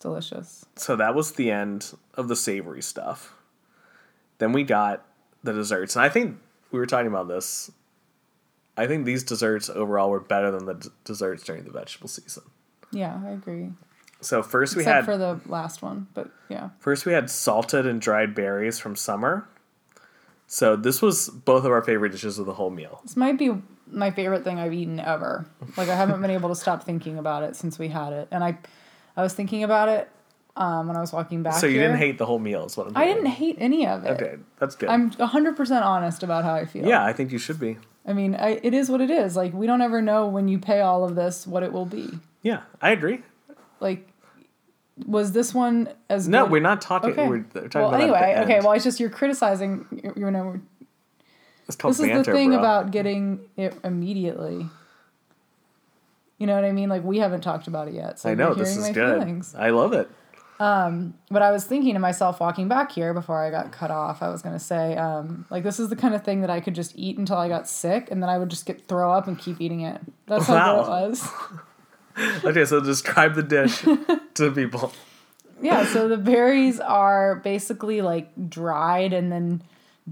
[0.00, 0.64] Delicious.
[0.74, 3.34] so that was the end of the savory stuff.
[4.38, 5.06] Then we got
[5.44, 6.38] the desserts, and I think
[6.72, 7.70] we were talking about this.
[8.76, 12.42] I think these desserts overall were better than the d- desserts during the vegetable season.
[12.90, 13.70] Yeah, I agree.
[14.20, 16.70] So first we Except had for the last one, but yeah.
[16.80, 19.46] first we had salted and dried berries from summer.
[20.48, 23.00] So this was both of our favorite dishes of the whole meal.
[23.04, 23.52] This might be
[23.92, 25.46] my favorite thing I've eaten ever.
[25.76, 28.42] Like I haven't been able to stop thinking about it since we had it, and
[28.42, 28.58] I,
[29.16, 30.10] I was thinking about it
[30.56, 31.54] um, when I was walking back.
[31.54, 31.82] So you here.
[31.82, 34.10] didn't hate the whole meal, is what I'm I didn't hate any of it.
[34.10, 34.88] Okay, that's good.
[34.88, 36.86] I'm 100% honest about how I feel.
[36.86, 37.78] yeah, I think you should be.
[38.06, 39.36] I mean, I, it is what it is.
[39.36, 42.10] Like, we don't ever know when you pay all of this what it will be.
[42.42, 43.22] Yeah, I agree.
[43.78, 44.08] Like,
[45.06, 46.52] was this one as No, good?
[46.52, 47.12] we're not talking.
[47.12, 47.28] Okay.
[47.28, 48.60] We're talking well, about at the anyway, okay.
[48.60, 49.86] Well, it's just you're criticizing.
[49.90, 50.60] You, you know,
[51.72, 52.58] it's called this is the thing bro.
[52.58, 54.68] about getting it immediately.
[56.38, 56.88] You know what I mean?
[56.88, 58.18] Like we haven't talked about it yet.
[58.18, 59.20] So I know this is good.
[59.20, 59.54] feelings.
[59.54, 60.08] I love it.
[61.30, 64.28] But I was thinking to myself walking back here before I got cut off, I
[64.28, 66.74] was going to say, um, like, this is the kind of thing that I could
[66.74, 69.38] just eat until I got sick and then I would just get throw up and
[69.38, 70.00] keep eating it.
[70.26, 71.28] That's how good it was.
[72.44, 73.80] Okay, so describe the dish
[74.34, 74.92] to people.
[75.62, 79.62] Yeah, so the berries are basically like dried and then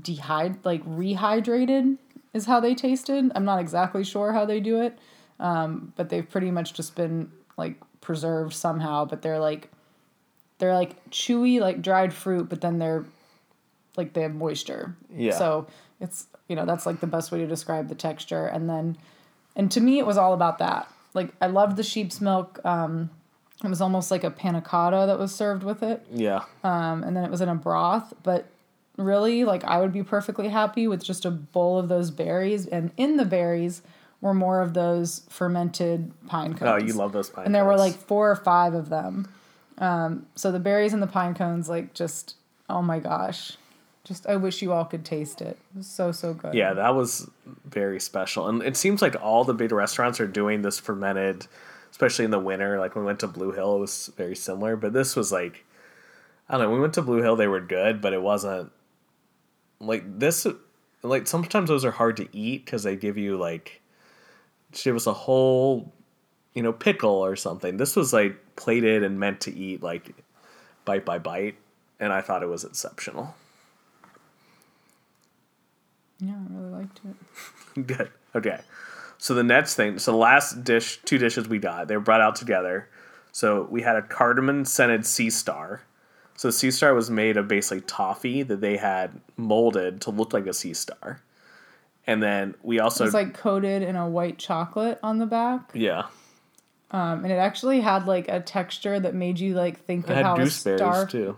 [0.02, 1.96] dehyd like rehydrated
[2.32, 3.30] is how they tasted.
[3.34, 4.98] I'm not exactly sure how they do it.
[5.38, 9.70] Um, but they've pretty much just been like preserved somehow, but they're like
[10.58, 13.04] they're like chewy like dried fruit, but then they're
[13.96, 14.96] like they have moisture.
[15.14, 15.36] Yeah.
[15.36, 15.66] So
[16.00, 18.46] it's you know, that's like the best way to describe the texture.
[18.46, 18.96] And then
[19.56, 20.88] and to me it was all about that.
[21.14, 22.60] Like I loved the sheep's milk.
[22.64, 23.10] Um
[23.64, 26.06] it was almost like a panna cotta that was served with it.
[26.10, 26.44] Yeah.
[26.64, 28.14] Um, and then it was in a broth.
[28.22, 28.46] But
[28.96, 32.66] really, like, I would be perfectly happy with just a bowl of those berries.
[32.66, 33.82] And in the berries
[34.20, 36.82] were more of those fermented pine cones.
[36.82, 37.46] Oh, you love those pine cones.
[37.46, 39.32] And there were like four or five of them.
[39.78, 42.36] Um, so the berries and the pine cones, like, just,
[42.68, 43.56] oh my gosh.
[44.04, 45.58] Just, I wish you all could taste it.
[45.74, 46.54] It was so, so good.
[46.54, 47.30] Yeah, that was
[47.64, 48.48] very special.
[48.48, 51.46] And it seems like all the big restaurants are doing this fermented,
[51.90, 52.78] especially in the winter.
[52.78, 54.74] Like when we went to Blue Hill, it was very similar.
[54.74, 55.64] But this was like,
[56.48, 58.72] I don't know, when we went to Blue Hill, they were good, but it wasn't
[59.80, 60.46] like this.
[61.02, 63.80] Like sometimes those are hard to eat because they give you like,
[64.72, 65.92] give us a whole,
[66.54, 67.76] you know, pickle or something.
[67.76, 70.14] This was like plated and meant to eat like
[70.84, 71.56] bite by bite.
[71.98, 73.34] And I thought it was exceptional.
[76.18, 77.86] Yeah, I really liked it.
[77.86, 78.10] Good.
[78.34, 78.60] Okay.
[79.18, 82.20] So the next thing, so the last dish, two dishes we got, they were brought
[82.20, 82.88] out together.
[83.32, 85.82] So we had a cardamom scented sea star.
[86.40, 90.46] So sea star was made of basically toffee that they had molded to look like
[90.46, 91.20] a sea star.
[92.06, 95.70] And then we It also was like coated in a white chocolate on the back.
[95.74, 96.06] yeah.
[96.92, 100.24] Um, and it actually had like a texture that made you like think It of
[100.24, 101.06] how a gooseberries star.
[101.06, 101.36] too.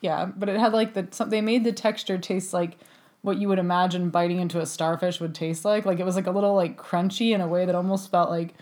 [0.00, 2.78] Yeah, but it had like the some, they made the texture taste like
[3.22, 5.84] what you would imagine biting into a starfish would taste like.
[5.86, 8.54] Like it was like a little like crunchy in a way that almost felt like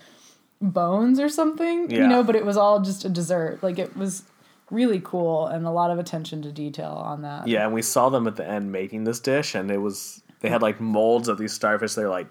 [0.62, 1.90] bones or something.
[1.90, 1.98] Yeah.
[1.98, 3.62] You know, but it was all just a dessert.
[3.62, 4.22] Like it was
[4.70, 7.46] really cool and a lot of attention to detail on that.
[7.48, 10.48] Yeah, and we saw them at the end making this dish, and it was they
[10.48, 11.94] had like molds of these starfish.
[11.94, 12.26] They're like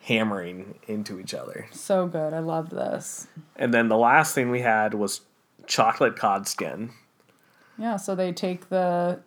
[0.00, 1.66] hammering into each other.
[1.72, 2.32] So good.
[2.32, 3.26] I love this.
[3.56, 5.22] And then the last thing we had was
[5.66, 6.90] chocolate cod skin.
[7.78, 9.20] Yeah, so they take the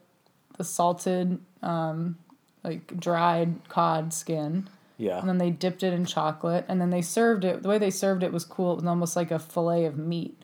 [0.57, 2.17] the salted um
[2.65, 4.67] like dried cod skin
[4.97, 5.19] Yeah.
[5.19, 7.89] and then they dipped it in chocolate and then they served it the way they
[7.89, 10.37] served it was cool it was almost like a fillet of meat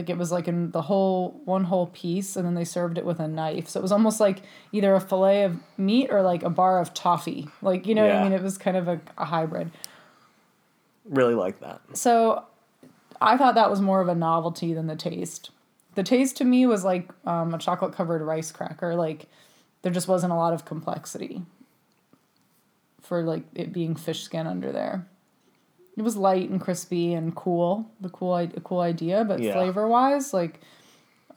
[0.00, 3.04] like it was like in the whole one whole piece and then they served it
[3.04, 3.68] with a knife.
[3.68, 4.42] So it was almost like
[4.72, 7.48] either a fillet of meat or like a bar of toffee.
[7.60, 8.32] Like you know what i mean?
[8.32, 9.70] It was kind of a, a hybrid.
[11.04, 11.80] Really like that.
[11.94, 12.44] so
[13.20, 15.50] i thought that was more of a novelty than the taste.
[15.96, 18.94] The taste to me was like um, a chocolate covered rice cracker.
[18.94, 19.26] Like
[19.82, 21.42] there just wasn't a lot of complexity
[23.02, 25.06] for like it being fish skin under there
[26.00, 29.52] it was light and crispy and cool the cool a cool idea but Yeah.
[29.52, 30.60] flavor wise like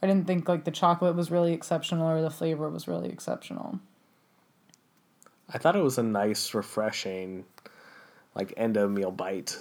[0.02, 3.80] i didn't think like the chocolate was really exceptional or the flavor was really exceptional
[5.54, 7.44] I thought it was a nice, refreshing,
[8.34, 9.58] like end of meal bite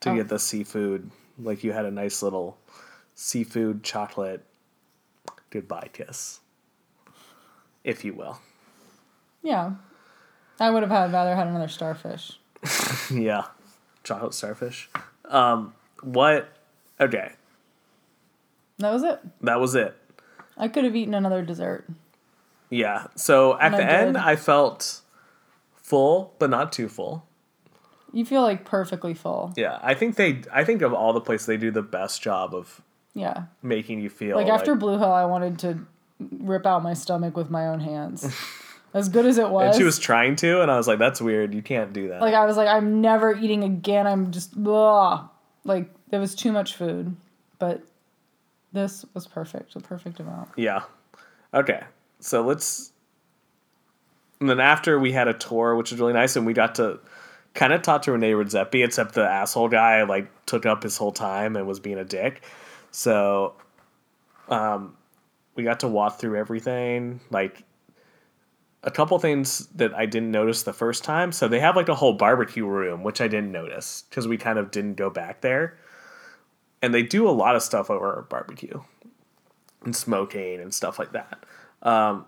[0.00, 0.14] to Oh.
[0.14, 1.10] get the seafood.
[1.38, 2.56] Like you had a nice little
[3.16, 4.42] seafood chocolate
[5.50, 6.40] goodbye kiss,
[7.82, 8.38] if you will.
[9.42, 9.72] yeah
[10.60, 12.38] i would have had rather had another starfish
[13.10, 13.44] yeah,
[14.04, 14.88] chocolate starfish.
[15.24, 16.48] Um, what?
[17.00, 17.32] Okay,
[18.78, 19.96] that was it that was it.
[20.56, 21.86] i could have eaten another dessert
[22.70, 23.06] Yeah.
[23.16, 24.22] So at And the I end, did.
[24.22, 25.00] I felt
[25.74, 27.24] full, but not too full.
[28.12, 30.42] you feel like perfectly full Yeah, I think they.
[30.52, 32.80] I think of all the places they do the best job of
[33.14, 35.78] yeah making you feel Like after Blue Hill, I wanted to
[36.38, 38.24] rip out my stomach with my own hands.
[38.94, 41.20] as good as it was, And she was trying to, and I was like, "That's
[41.20, 41.52] weird.
[41.52, 44.06] You can't do that." like I was like, I'm never eating again.
[44.06, 45.28] I'm just blah.
[45.64, 47.16] Like there was too much food,
[47.58, 47.82] but
[48.72, 50.48] this was perfect, the perfect amount.
[50.56, 50.82] yeah.
[51.52, 51.82] Okay.
[52.20, 52.92] So let's.
[54.40, 56.98] And then after we had a tour, which was really nice, and we got to
[57.54, 61.12] kind of talk to Rene Redzepi, except the asshole guy like took up his whole
[61.12, 62.42] time and was being a dick.
[62.90, 63.54] So,
[64.48, 64.96] um,
[65.54, 67.20] we got to walk through everything.
[67.30, 67.62] Like
[68.84, 71.32] a couple things that I didn't notice the first time.
[71.32, 74.58] So they have like a whole barbecue room, which I didn't notice because we kind
[74.58, 75.76] of didn't go back there.
[76.82, 78.80] And they do a lot of stuff over barbecue
[79.84, 81.44] and smoking and stuff like that.
[81.82, 82.26] Um,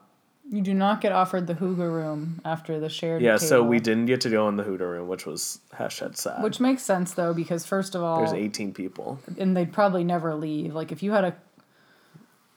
[0.50, 3.20] you do not get offered the hygge room after the shared.
[3.20, 6.42] Yeah, so we didn't get to go in the hygge room, which was hashtag sad.
[6.42, 9.18] Which makes sense though, because first of all, There's 18 people.
[9.38, 10.74] and they'd probably never leave.
[10.74, 11.36] Like if you had a,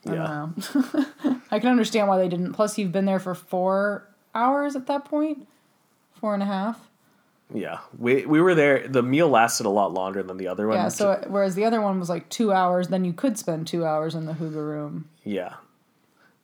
[0.06, 0.48] I Yeah.
[0.74, 0.74] don't
[1.24, 1.36] know.
[1.50, 2.52] I can understand why they didn't.
[2.54, 5.46] Plus, you've been there for four hours at that point,
[6.14, 6.88] four and a half.
[7.52, 7.78] Yeah.
[7.98, 8.86] We we were there.
[8.88, 10.76] The meal lasted a lot longer than the other one.
[10.76, 10.88] Yeah.
[10.88, 14.14] So whereas the other one was like two hours, then you could spend two hours
[14.14, 15.08] in the hygge room.
[15.24, 15.54] yeah.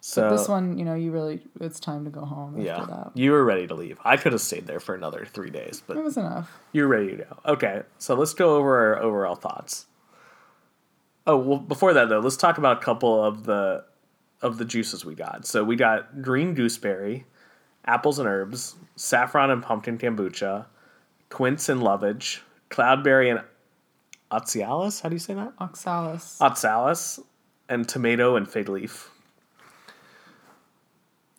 [0.01, 2.85] So But this one, you know, you really it's time to go home after yeah,
[2.85, 3.11] that.
[3.15, 3.99] you were ready to leave.
[4.05, 6.49] I could have stayed there for another three days, but It was enough.
[6.71, 7.39] you're ready to go.
[7.45, 9.87] Okay, so let's go over our overall thoughts.
[11.27, 13.85] Oh well, before that though, let's talk about a couple of the
[14.43, 15.47] of the juices we got.
[15.47, 17.25] So we got green gooseberry,
[17.85, 20.67] apples and herbs, saffron and pumpkin kombucha,
[21.31, 23.41] quince and lovage, cloudberry and
[24.31, 25.01] oxalis.
[25.01, 25.53] How do you say that?
[25.59, 26.41] Oxalis.
[26.41, 27.19] Oxalis,
[27.69, 29.11] and tomato and fig leaf.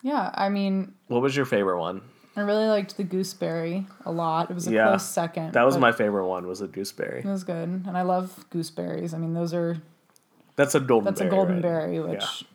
[0.02, 2.02] yeah, I mean, What was your favorite one?
[2.38, 4.50] I really liked the gooseberry a lot.
[4.50, 5.52] It was a Yeah, close second.
[5.52, 6.46] That was my favorite one.
[6.46, 7.20] Was the gooseberry.
[7.20, 9.14] It was good, and I love gooseberries.
[9.14, 9.78] I mean, those are
[10.56, 11.04] That's a golden.
[11.06, 11.62] that's berry, a golden right?
[11.62, 12.46] berry, which Yeah.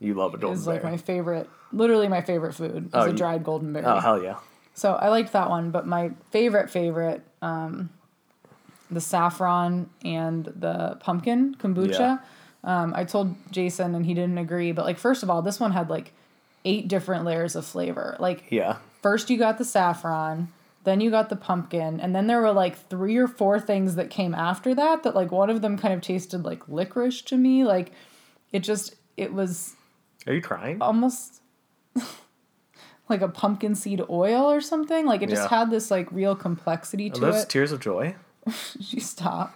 [0.00, 0.76] You love a golden berry.
[0.76, 1.48] is like my favorite.
[1.72, 3.84] Literally, my favorite food is Oh, a you- dried golden berry.
[3.86, 4.36] oh hell yeah!
[4.74, 7.90] So I liked that one, but my favorite favorite, um,
[8.90, 11.98] the saffron and the pumpkin kombucha.
[11.98, 12.18] Yeah.
[12.64, 15.72] Um, I told Jason and he didn't agree, but like first of all, this one
[15.72, 16.12] had like
[16.64, 18.16] eight different layers of flavor.
[18.18, 20.48] Like Yeah, first you got the saffron,
[20.84, 24.10] then you got the pumpkin, and then there were like three or four things that
[24.10, 25.02] came after that.
[25.02, 27.64] That like one of them kind of tasted like licorice to me.
[27.64, 27.92] Like
[28.52, 29.74] it just it was
[30.26, 30.78] are you crying?
[30.80, 31.40] almost
[33.08, 35.06] like a pumpkin seed oil or something.
[35.06, 35.58] Like it just Yeah.
[35.58, 37.48] had this like real complexity Are to those it.
[37.48, 38.14] tears of joy?
[38.80, 39.54] she stop.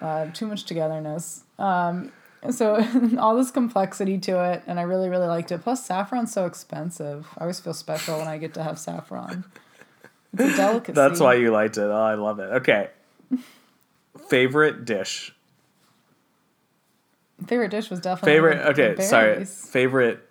[0.00, 1.44] Uh, too much togetherness.
[1.58, 2.10] Um,
[2.48, 2.84] so
[3.18, 5.62] all this complexity to it, and I really really liked it.
[5.62, 7.26] Plus, saffron's so expensive.
[7.36, 9.44] I always feel special when I get to have saffron.
[10.32, 10.92] It's a delicacy.
[10.94, 11.82] That's why you liked it.
[11.82, 12.50] Oh, I love it.
[12.62, 12.88] Okay.
[14.28, 15.34] favorite dish.
[17.46, 18.58] Favorite dish was definitely Favorite.
[18.78, 19.44] Okay, sorry.
[19.44, 20.28] Favorite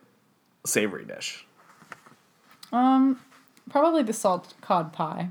[0.65, 1.45] savory dish.
[2.71, 3.19] Um,
[3.69, 5.29] probably the salt cod pie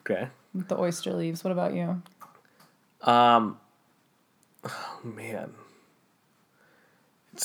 [0.00, 0.28] Okay.
[0.54, 1.44] with the oyster leaves.
[1.44, 2.02] What about you?
[3.02, 3.58] Um.
[4.64, 5.52] Oh man,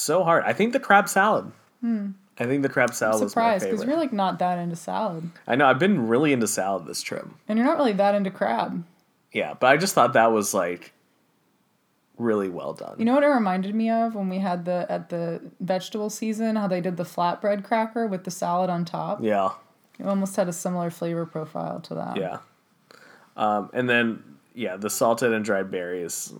[0.02, 0.44] so hard.
[0.46, 1.52] I think the crab salad.
[1.86, 5.30] I think the crab salad was my Surprised because you're like not that into salad,
[5.48, 7.28] I know I've been really into salad this trip.
[7.48, 8.84] and you're not really that into crab.
[9.34, 10.94] Yeah, but I just thought that was like
[12.18, 12.96] really well done.
[13.00, 16.56] You know what it reminded me of when we had the at the vegetable season,
[16.56, 19.20] how they did the flatbread cracker with the salad on top.
[19.22, 19.50] yeah,
[20.00, 22.18] It almost had a similar flavor profile to that.
[22.18, 22.38] yeah.
[23.36, 24.24] Um, and then
[24.56, 26.34] yeah, the salted and dried berries.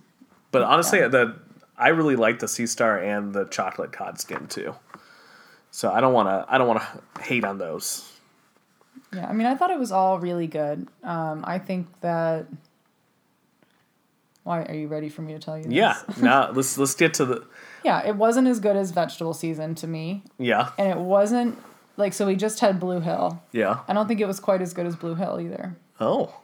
[0.52, 1.08] But honestly, Yeah.
[1.08, 1.36] the
[1.76, 4.74] I really like the sea star and the chocolate cod skin too.
[5.70, 8.10] So I don't want to I don't want to hate on those.
[9.12, 10.88] Yeah, I mean, I thought it was all really good.
[11.02, 12.46] Um, I think that.
[14.44, 15.64] Why are you ready for me to tell you?
[15.64, 15.72] This?
[15.72, 15.96] Yeah.
[16.20, 17.44] now let's let's get to the
[17.84, 21.58] Yeah, it wasn't as good as vegetable season to me, yeah and it wasn't
[21.96, 22.26] like so.
[22.26, 23.42] We just had Blue Hill.
[23.52, 25.76] yeah I don't think it was quite as good as Blue Hill either.
[25.98, 26.34] oh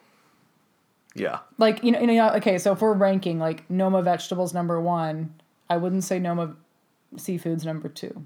[1.14, 2.58] yeah Like you know, you know, okay.
[2.58, 5.34] So if we're ranking like Noma vegetables number one,
[5.68, 6.54] I wouldn't say Noma
[7.16, 8.24] seafoods number two.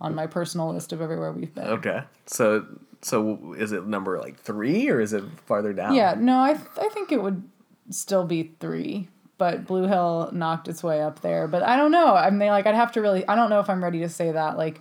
[0.00, 1.64] On my personal list of everywhere we've been.
[1.66, 2.64] okay so
[3.02, 5.94] so is it number like three or is it farther down?
[5.94, 7.42] Yeah, no, I th- I think it would
[7.90, 9.08] still be three,
[9.38, 11.46] but Blue Hill knocked its way up there.
[11.48, 12.14] But I don't know.
[12.14, 13.26] I mean, like I'd have to really.
[13.28, 14.56] I don't know if I'm ready to say that.
[14.56, 14.80] Like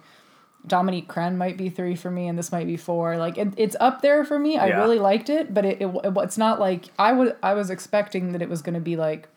[0.67, 3.17] Dominique Crenn might be three for me, and this might be four.
[3.17, 4.57] Like it, it's up there for me.
[4.57, 4.79] I Yeah.
[4.79, 7.35] really liked it, but it, it it's not like I would.
[7.41, 9.27] I was expecting that it was going to be like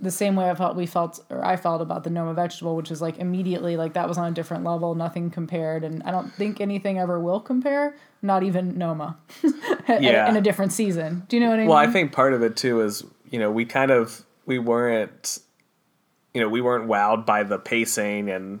[0.00, 2.90] the same way I felt we felt or I felt about the Noma vegetable, which
[2.90, 6.32] is like immediately like that was on a different level, nothing compared, and I don't
[6.32, 7.94] think anything ever will compare.
[8.20, 9.54] Not even Noma, in-
[10.02, 10.28] Yeah.
[10.28, 11.24] in a different season.
[11.28, 11.68] Do you know what I mean?
[11.68, 15.38] Well, I think part of it too is you know we kind of we weren't
[16.34, 18.60] you know we weren't wowed by the pacing and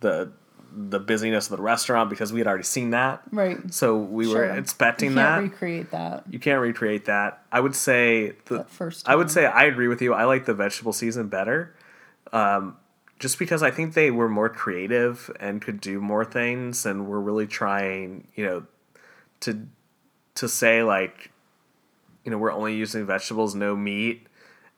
[0.00, 0.32] the
[0.74, 3.22] the busyness of the restaurant because we had already seen that.
[3.30, 3.58] right.
[3.72, 4.44] So we were Sure.
[4.54, 5.40] expecting you that.
[5.40, 6.24] can't recreate that.
[6.30, 7.44] you can't recreate that.
[7.52, 10.14] I would say the That first I would say I agree with you.
[10.14, 11.74] I like the vegetable season better.
[12.32, 12.76] Um,
[13.18, 17.20] just because I think they were more creative and could do more things and were
[17.20, 18.64] really trying, you know,
[19.40, 19.66] to
[20.36, 21.30] to say like,
[22.24, 24.26] you know, we're only using vegetables, no meat,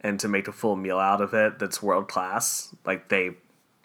[0.01, 2.75] and to make a full meal out of it that's world class.
[2.85, 3.37] Like they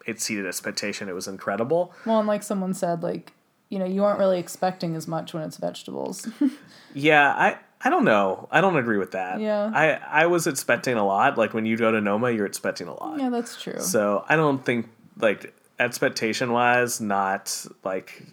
[0.05, 1.09] exceeded expectation.
[1.09, 1.93] It was incredible.
[2.05, 3.33] Well, and like someone said, like
[3.69, 6.27] you know, you aren't really expecting as much when it's vegetables.
[6.95, 8.47] Yeah, I I don't know.
[8.51, 9.39] I don't agree with that.
[9.39, 9.69] Yeah.
[9.73, 11.37] I I was expecting a lot.
[11.37, 13.19] Like when you go to Noma, you're expecting a lot.
[13.19, 13.79] yeah, that's true.
[13.79, 18.23] So I don't think like expectation wise, not like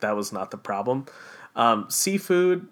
[0.00, 1.06] that was not the problem.
[1.56, 2.68] Um, seafood,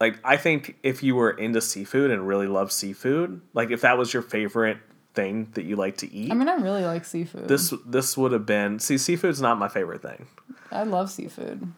[0.00, 3.98] like I think if you were into seafood and really love seafood, like if that
[3.98, 4.78] was your favorite
[5.14, 7.48] thing that you like to eat, I mean, I really like seafood.
[7.48, 8.78] this this would have been.
[8.78, 10.26] See, seafood's not my favorite thing,
[10.70, 11.72] I love seafood.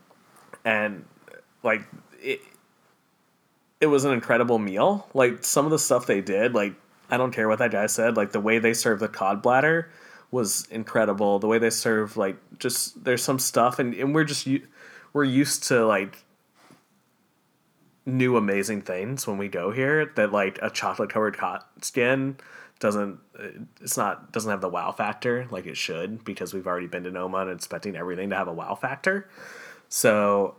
[0.64, 1.04] and
[1.62, 1.82] like
[2.22, 2.40] it,
[3.80, 5.08] it was an incredible meal.
[5.14, 6.74] Like some of the stuff they did, like
[7.10, 8.16] I don't care what that guy said.
[8.16, 9.90] Like the way they served the cod bladder
[10.30, 11.38] was incredible.
[11.38, 14.48] The way they serve, like just there's some stuff, and, and we're just
[15.12, 16.24] we're used to like
[18.06, 20.12] new amazing things when we go here.
[20.16, 22.36] That like a chocolate covered cod skin
[22.80, 23.18] doesn't
[23.80, 27.10] it's not doesn't have the wow factor like it should because we've already been to
[27.10, 29.28] Noma and expecting everything to have a wow factor.
[29.88, 30.56] So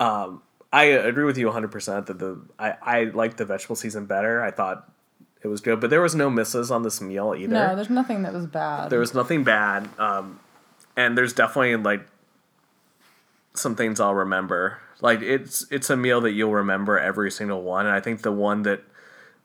[0.00, 0.42] um,
[0.72, 4.42] I agree with you 100% that the I, I like the vegetable season better.
[4.42, 4.90] I thought
[5.42, 7.54] it was good, but there was no misses on this meal either.
[7.54, 8.90] No, there's nothing that was bad.
[8.90, 9.88] there was nothing bad.
[9.98, 10.40] Um,
[10.96, 12.06] and there's definitely like
[13.54, 14.78] some things I'll remember.
[15.00, 17.86] Like it's it's a meal that you'll remember every single one.
[17.86, 18.82] And I think the one that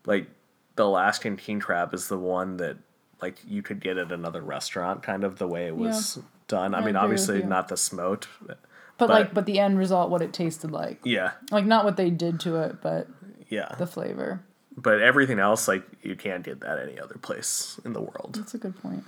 [0.06, 0.28] like
[0.76, 2.78] the Alaskan king crab is the one that
[3.22, 6.74] like you could get at another restaurant, kind of the way it was done.
[6.76, 8.28] I, I mean, obviously not the smoked.
[8.46, 8.60] but,
[8.98, 12.10] but- like, but the end result, what it tasted like, Yeah, like not what they
[12.10, 13.08] did to it, but
[13.50, 13.76] yeah.
[13.78, 14.42] the flavor.
[14.76, 18.36] but everything else, like you can't get that any other place in the world.
[18.38, 19.04] That's a good point.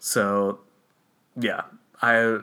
[0.00, 0.60] So,
[1.38, 1.62] yeah,
[2.00, 2.38] I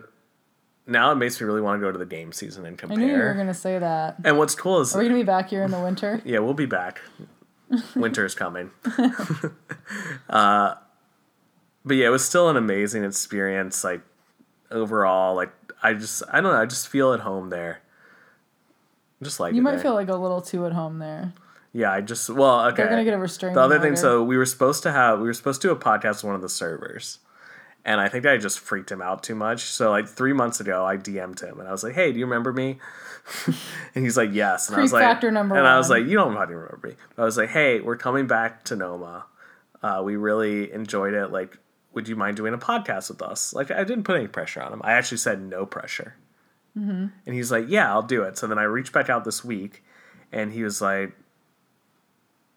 [0.88, 2.98] now it makes me really want to go to the game season and compare.
[3.00, 4.18] I knew you were gonna say that.
[4.24, 6.22] And what's cool is Are we gonna be back here in the winter?
[6.26, 7.02] yeah, we'll be back.
[7.95, 8.72] Winter's coming.
[10.30, 10.76] uh,
[11.84, 13.84] but yeah, it was still an amazing experience.
[13.84, 14.01] Like
[14.72, 15.51] overall, like
[15.84, 17.82] I just I don't know, I just feel at home there.
[19.24, 19.80] Just like You might there.
[19.82, 21.34] feel like a little too at home there.
[21.74, 21.91] yeah.
[21.91, 22.78] I just well okay.
[22.78, 25.26] They're gonna get a restraining The other thing, so we were supposed to have we
[25.26, 27.20] were supposed to do a podcast with one of the servers,
[27.86, 29.62] and I think I just freaked him out too much.
[29.62, 32.26] So like three months ago, I DM'd him and I was like, "Hey, do you
[32.26, 32.80] remember me?"
[33.96, 36.18] and he's like, "Yes." And I was like, factor number and I was like, "You
[36.18, 39.26] don't fucking remember me." I was like, "Hey, we're coming back to Noma.
[39.84, 41.28] Uh, we really enjoyed it.
[41.32, 41.60] Like,
[41.94, 44.74] would you mind doing a podcast with us?" Like, I didn't put any pressure on
[44.74, 44.82] him.
[44.84, 46.16] I actually said no pressure.
[46.76, 47.08] Mm-hmm.
[47.28, 49.84] And he's like, "Yeah, I'll do it." So then I reached back out this week,
[50.32, 51.16] and he was like,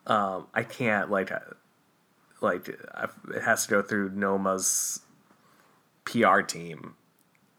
[0.06, 1.30] um, "I can't like."
[2.40, 5.00] like it has to go through Noma's
[6.08, 6.94] PR team,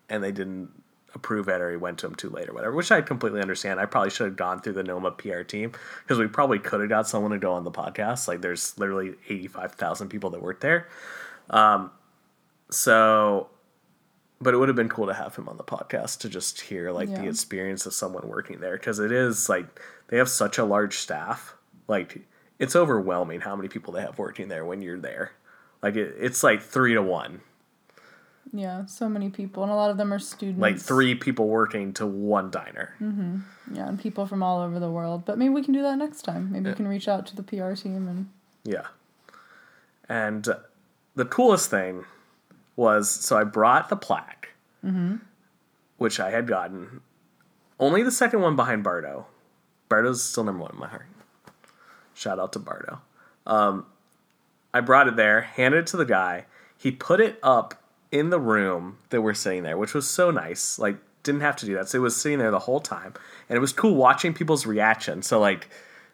[0.10, 0.70] and they didn't
[1.14, 2.74] approve it, or he went to him too late, or whatever.
[2.74, 3.80] Which I completely understand.
[3.80, 5.72] I probably should have gone through the Noma PR team
[6.04, 8.28] because we probably could have got someone to go on the podcast.
[8.28, 10.88] Like, there's literally eighty five thousand people that work there.
[11.50, 11.92] Um,
[12.72, 13.50] so,
[14.42, 16.92] but it would have been cool to have him on the podcast to just hear
[16.92, 19.66] like the experience of someone working there because it is like
[20.08, 21.56] they have such a large staff.
[21.88, 22.20] Like,
[22.60, 25.32] it's overwhelming how many people they have working there when you're there.
[25.82, 27.42] Like it, it's like three to one.
[28.52, 30.60] Yeah, so many people, and a lot of them are students.
[30.60, 32.96] Like three people working to one diner.
[33.02, 33.76] Mm-hmm.
[33.76, 35.26] Yeah, and people from all over the world.
[35.26, 36.52] But maybe we can do that next time.
[36.52, 38.30] Maybe we can reach out to the PR team and
[38.64, 38.88] Yeah.
[40.08, 40.56] And uh,
[41.16, 42.06] the coolest thing
[42.76, 44.50] was so I brought the plaque,
[45.98, 47.02] which I had gotten.
[47.80, 49.28] Only the second one behind Bardo.
[49.90, 51.06] Bardo's still number one in my heart.
[52.14, 53.02] Shout out to Bardo.
[53.46, 53.86] Um,
[54.74, 56.46] I brought it there, handed it to the guy.
[56.78, 57.79] He put it up
[58.12, 60.80] in the room that we're sitting there, which was so nice.
[60.80, 61.90] Like, didn't have to do that.
[61.90, 63.14] So it was sitting there the whole time.
[63.48, 65.22] And it was cool watching people's reaction.
[65.22, 65.70] So, like,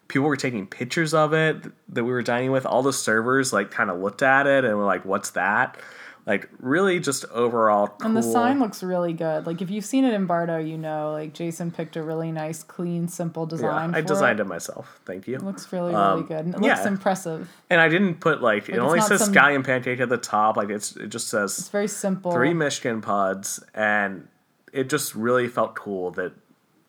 [0.08, 1.56] people were taking pictures of it
[1.88, 2.66] that we were dining with.
[2.66, 5.78] All the servers, like, kind of looked at it and were like, what's that?
[6.26, 8.08] Like, really just overall cool.
[8.08, 9.46] And the sign looks really good.
[9.46, 12.64] Like if you've seen it in Bardo, you know, like Jason picked a really nice,
[12.64, 13.98] clean, simple design yeah.
[13.98, 14.42] I designed it.
[14.42, 15.00] it myself.
[15.04, 15.36] Thank you.
[15.36, 16.44] It looks really, really Um, good.
[16.46, 17.48] And it looks impressive.
[17.70, 20.56] And I didn't put, like, it only says some- scallion pancake at the top.
[20.56, 22.32] Like, it's it just says It's very simple.
[22.32, 24.26] three Michigan pods, and
[24.72, 26.32] it just really felt cool that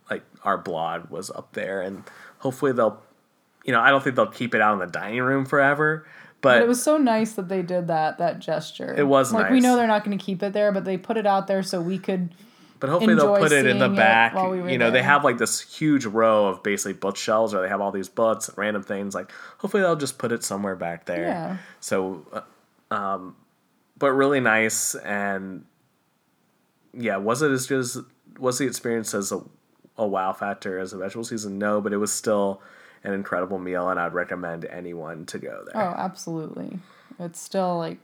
[0.09, 2.03] like our blog was up there, and
[2.39, 3.03] hopefully they'll,
[3.65, 6.07] you know, I don't think they'll keep it out in the dining room forever,
[6.47, 8.93] but, But it was so nice that they did that that gesture.
[8.97, 11.17] It was like we know they're not going to keep it there, but they put
[11.17, 12.33] it out there so we could.
[12.79, 14.33] but hopefully they'll put it in the back.
[14.33, 17.61] while we were you know, they have like this huge row of basically bookshelves, or
[17.61, 19.13] they have all these books and random things.
[19.13, 21.23] Like hopefully they'll just put it somewhere back there.
[21.23, 21.57] Yeah.
[21.79, 23.35] So, uh, um,
[23.97, 25.65] but really nice and
[26.93, 27.97] yeah, was it as good as
[28.39, 29.41] was the experience as a,
[29.97, 31.57] a wow factor as a vegetable season?
[31.57, 32.61] No, but it was still
[33.03, 35.81] an incredible meal, and I'd recommend anyone to go there.
[35.81, 36.79] Oh, absolutely!
[37.19, 37.97] It's still like,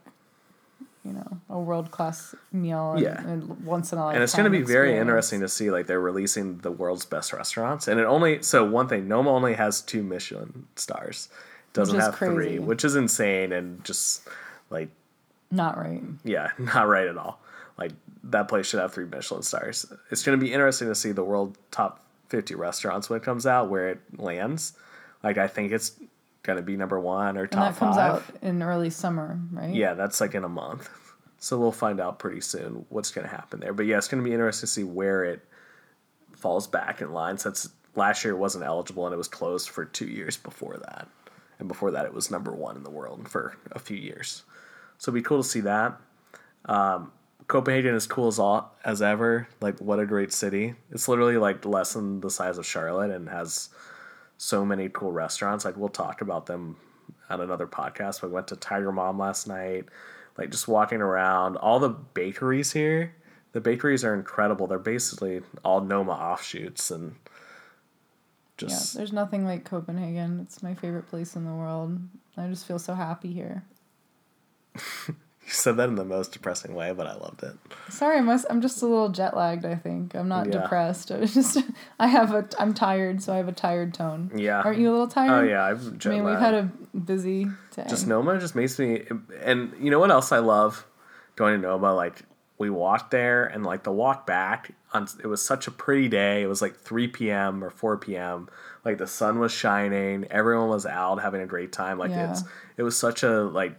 [1.05, 2.91] you know, a world class meal.
[2.93, 3.21] And, Yeah.
[3.21, 4.15] and once in a lifetime.
[4.15, 7.33] and it's going to be very interesting to see like they're releasing the world's best
[7.33, 11.29] restaurants, and it only so one thing Noma only has two Michelin stars,
[11.73, 14.27] doesn't have three, which is insane and just
[14.69, 14.89] like
[15.51, 16.01] Not right.
[16.23, 17.39] Yeah, not right at all.
[17.77, 17.91] Like
[18.25, 19.85] that place should have three Michelin stars.
[20.11, 22.02] It's going to be interesting to see the world top
[22.33, 24.73] 50 restaurants when it comes out where it lands.
[25.21, 25.91] Like I think it's
[26.41, 28.11] going to be number 1 or And top that comes 5.
[28.11, 29.71] out in early summer, right?
[29.71, 30.89] Yeah, that's like in a month.
[31.37, 33.73] So we'll find out pretty soon what's going to happen there.
[33.73, 35.41] But yeah, it's going to be interesting to see where it
[36.31, 39.83] falls back in line since last year it wasn't eligible and it was closed for
[39.83, 41.09] 2 years before that.
[41.59, 44.43] And before that it was number 1 in the world for a few years.
[44.99, 45.99] So it'd be cool to see that.
[46.63, 47.11] Um,
[47.47, 49.47] Copenhagen is cool as all, as ever.
[49.61, 50.75] Like what a great city.
[50.91, 53.69] It's literally like less than the size of Charlotte and has
[54.37, 55.65] so many cool restaurants.
[55.65, 56.77] Like we'll talk about them
[57.29, 58.21] on another podcast.
[58.21, 59.85] We went to Tiger Mom last night.
[60.37, 63.15] Like just walking around, all the bakeries here.
[63.51, 64.65] The bakeries are incredible.
[64.65, 67.15] They're basically all Noma offshoots and
[68.57, 68.95] just.
[68.95, 70.39] Yeah, there's nothing like Copenhagen.
[70.39, 71.99] It's my favorite place in the world.
[72.35, 73.63] I just feel so happy here.
[75.45, 77.53] you said that in the most depressing way, but I loved it.
[77.89, 79.65] Sorry, I must, I'm just a little jet lagged.
[79.65, 80.61] I think I'm not Yeah.
[80.61, 81.11] depressed.
[81.11, 81.57] I just
[81.99, 84.31] I have a I'm tired, so I have a tired tone.
[84.35, 84.61] Yeah.
[84.61, 85.31] Aren't you a little oh, tired?
[85.31, 87.85] Oh yeah, I've I mean, we've had a busy day.
[87.89, 89.03] just Noma just makes me
[89.41, 90.85] and you know what else I love
[91.35, 92.21] going to Noma like
[92.59, 96.43] we walked there and like the walk back on it was such a pretty day
[96.43, 98.47] it was like 3 p.m or 4 p.m
[98.85, 102.31] like the sun was shining everyone was out having a great time like Yeah.
[102.31, 102.43] it's
[102.77, 103.75] it was such a like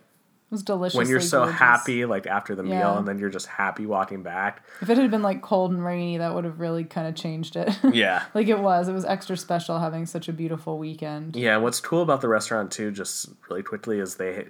[0.55, 0.96] was delicious.
[0.96, 4.64] when you're so happy like after the meal and then you're just happy walking back
[4.80, 7.57] If it had been like cold and rainy, that would have really kind of changed
[7.57, 7.76] it.
[7.92, 8.88] yeah like it was.
[8.88, 11.36] It was extra special having such a beautiful weekend.
[11.36, 14.46] Yeah, what's cool about the restaurant too, just really quickly, is they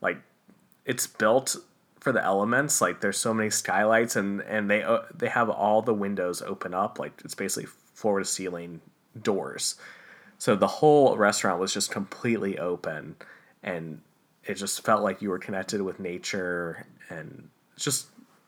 [0.00, 0.18] like
[0.84, 1.56] it's built
[2.00, 2.80] for the elements.
[2.80, 6.74] Like there's so many skylights, and and they uh, they have all the windows open
[6.74, 6.98] up.
[6.98, 8.80] Like it's basically floor to ceiling
[9.20, 9.76] doors.
[10.38, 13.16] So the whole restaurant was just completely open,
[13.62, 14.00] and
[14.48, 18.06] it just felt like you were connected with nature and just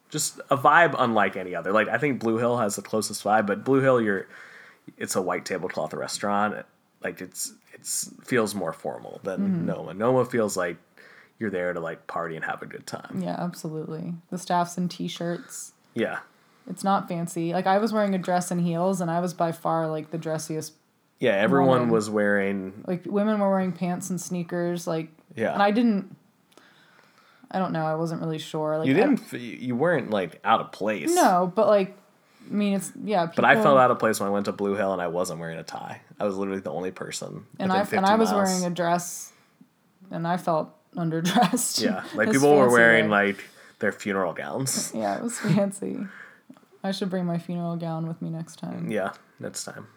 [0.09, 1.71] just a vibe unlike any other.
[1.71, 4.27] Like I think Blue Hill has the closest vibe, but Blue Hill, you're
[4.97, 6.65] it's a white tablecloth restaurant.
[7.03, 9.65] Like it's it's feels more formal than Mm-hmm.
[9.67, 9.93] Noma.
[9.93, 10.77] Noma feels like
[11.37, 13.21] you're there to like party and have a good time.
[13.23, 14.15] Yeah, absolutely.
[14.29, 15.71] The staff's in t-shirts.
[15.93, 16.19] Yeah.
[16.69, 17.53] It's not fancy.
[17.53, 20.19] Like I was wearing a dress and heels, and I was by far like the
[20.19, 20.71] dressiest.
[21.19, 21.89] Yeah, everyone Woman.
[21.89, 24.87] was wearing Like women were wearing pants and sneakers.
[24.87, 25.53] Like Yeah.
[25.53, 26.15] and I didn't.
[27.51, 27.85] I don't know.
[27.85, 28.77] I wasn't really sure.
[28.77, 31.13] Like you didn't f- you weren't like out of place.
[31.13, 31.97] no, but like,
[32.49, 33.25] I mean, it's yeah.
[33.25, 35.07] People, But I felt out of place when I went to Blue Hill and I
[35.07, 36.01] wasn't wearing a tie.
[36.19, 37.45] I was literally the only person.
[37.59, 38.49] and I and I was miles.
[38.49, 39.33] wearing a dress,
[40.11, 41.83] and I felt underdressed.
[41.83, 43.45] Yeah, like people were wearing like- like
[43.79, 44.91] their funeral gowns.
[44.95, 46.05] Yeah, it was fancy.
[46.83, 48.89] I should bring my funeral gown with me next time.
[48.91, 49.87] Yeah, next time.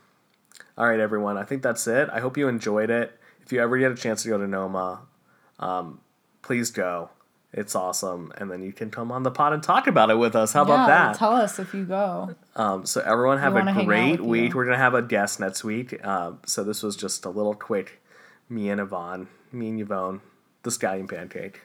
[0.79, 1.37] All right, everyone.
[1.37, 2.09] I think that's it.
[2.13, 3.19] I hope you enjoyed it.
[3.45, 5.01] If you ever get a chance to go to Noma,
[5.59, 6.01] um,
[6.43, 7.11] please go.
[7.53, 10.35] It's awesome, and then you can come on the pod and talk about it with
[10.35, 10.55] us.
[10.55, 11.19] How about that?
[11.19, 12.35] Tell us if you go.
[12.57, 14.51] Um, so everyone have We a wanna hang out great week.
[14.53, 14.57] you.
[14.57, 16.03] We're gonna have a guest next week.
[16.07, 18.01] Um, so this was just a little quick,
[18.49, 20.23] me and Yvonne, me and Yvonne,
[20.63, 21.61] the scallion pancake.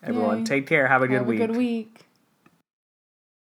[0.00, 0.44] Everyone, Yay.
[0.44, 0.86] take care.
[0.86, 1.40] Have a good Have week.
[1.40, 2.00] a good week.